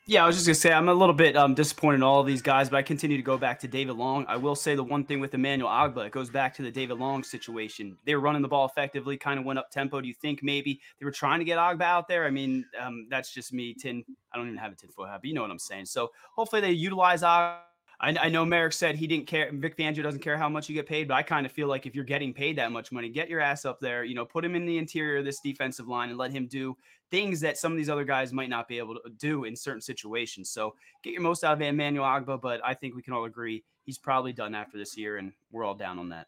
Yeah, 0.05 0.23
I 0.23 0.27
was 0.27 0.35
just 0.35 0.47
gonna 0.47 0.55
say 0.55 0.73
I'm 0.73 0.89
a 0.89 0.93
little 0.93 1.13
bit 1.13 1.37
um, 1.37 1.53
disappointed 1.53 1.97
in 1.97 2.03
all 2.03 2.19
of 2.19 2.25
these 2.25 2.41
guys, 2.41 2.67
but 2.67 2.77
I 2.77 2.81
continue 2.81 3.15
to 3.15 3.23
go 3.23 3.37
back 3.37 3.59
to 3.59 3.67
David 3.67 3.95
Long. 3.95 4.25
I 4.27 4.37
will 4.37 4.55
say 4.55 4.75
the 4.75 4.83
one 4.83 5.03
thing 5.03 5.19
with 5.19 5.33
Emmanuel 5.35 5.69
Ogbah, 5.69 6.07
it 6.07 6.11
goes 6.11 6.29
back 6.31 6.53
to 6.55 6.63
the 6.63 6.71
David 6.71 6.97
Long 6.97 7.23
situation. 7.23 7.95
They 8.05 8.15
were 8.15 8.21
running 8.21 8.41
the 8.41 8.47
ball 8.47 8.65
effectively, 8.65 9.17
kind 9.17 9.39
of 9.39 9.45
went 9.45 9.59
up 9.59 9.69
tempo. 9.69 10.01
Do 10.01 10.07
you 10.07 10.15
think 10.15 10.41
maybe 10.41 10.81
they 10.99 11.05
were 11.05 11.11
trying 11.11 11.39
to 11.39 11.45
get 11.45 11.59
Ogbah 11.59 11.83
out 11.83 12.07
there? 12.07 12.25
I 12.25 12.31
mean, 12.31 12.65
um, 12.81 13.05
that's 13.09 13.31
just 13.31 13.53
me. 13.53 13.75
Tin, 13.75 14.03
I 14.33 14.37
don't 14.37 14.47
even 14.47 14.57
have 14.57 14.73
a 14.73 14.75
tinfoil 14.75 15.05
hat, 15.05 15.19
but 15.21 15.27
you 15.27 15.35
know 15.35 15.43
what 15.43 15.51
I'm 15.51 15.59
saying. 15.59 15.85
So 15.85 16.09
hopefully 16.35 16.61
they 16.61 16.71
utilize 16.71 17.21
Ogbah 17.21 17.59
I, 18.01 18.15
I 18.17 18.29
know 18.29 18.45
Marek 18.45 18.71
said 18.71 18.95
he 18.95 19.07
didn't 19.07 19.27
care. 19.27 19.49
Vic 19.51 19.75
Fangio 19.77 20.01
doesn't 20.01 20.21
care 20.21 20.37
how 20.37 20.47
much 20.47 20.69
you 20.69 20.75
get 20.75 20.87
paid, 20.87 21.07
but 21.07 21.15
I 21.15 21.23
kind 21.23 21.45
of 21.45 21.51
feel 21.51 21.67
like 21.67 21.85
if 21.85 21.95
you're 21.95 22.05
getting 22.05 22.33
paid 22.33 22.57
that 22.57 22.71
much 22.71 22.91
money, 22.91 23.09
get 23.09 23.29
your 23.29 23.41
ass 23.41 23.65
up 23.65 23.79
there. 23.81 24.05
You 24.05 24.15
know, 24.15 24.25
put 24.25 24.45
him 24.45 24.55
in 24.55 24.65
the 24.65 24.77
interior 24.77 25.17
of 25.17 25.25
this 25.25 25.41
defensive 25.41 25.87
line 25.87 26.09
and 26.09 26.17
let 26.17 26.31
him 26.31 26.47
do 26.47 26.77
things 27.11 27.41
that 27.41 27.57
some 27.57 27.73
of 27.73 27.77
these 27.77 27.89
other 27.89 28.05
guys 28.05 28.31
might 28.31 28.49
not 28.49 28.67
be 28.67 28.77
able 28.77 28.95
to 28.95 29.09
do 29.17 29.43
in 29.43 29.55
certain 29.55 29.81
situations. 29.81 30.49
So 30.49 30.75
get 31.03 31.11
your 31.11 31.21
most 31.21 31.43
out 31.43 31.53
of 31.53 31.61
Emmanuel 31.61 32.05
Ogbah, 32.05 32.41
but 32.41 32.61
I 32.63 32.73
think 32.73 32.95
we 32.95 33.01
can 33.01 33.13
all 33.13 33.25
agree 33.25 33.65
he's 33.83 33.97
probably 33.97 34.31
done 34.31 34.55
after 34.55 34.77
this 34.77 34.95
year, 34.95 35.17
and 35.17 35.33
we're 35.51 35.65
all 35.65 35.75
down 35.75 35.99
on 35.99 36.09
that. 36.09 36.27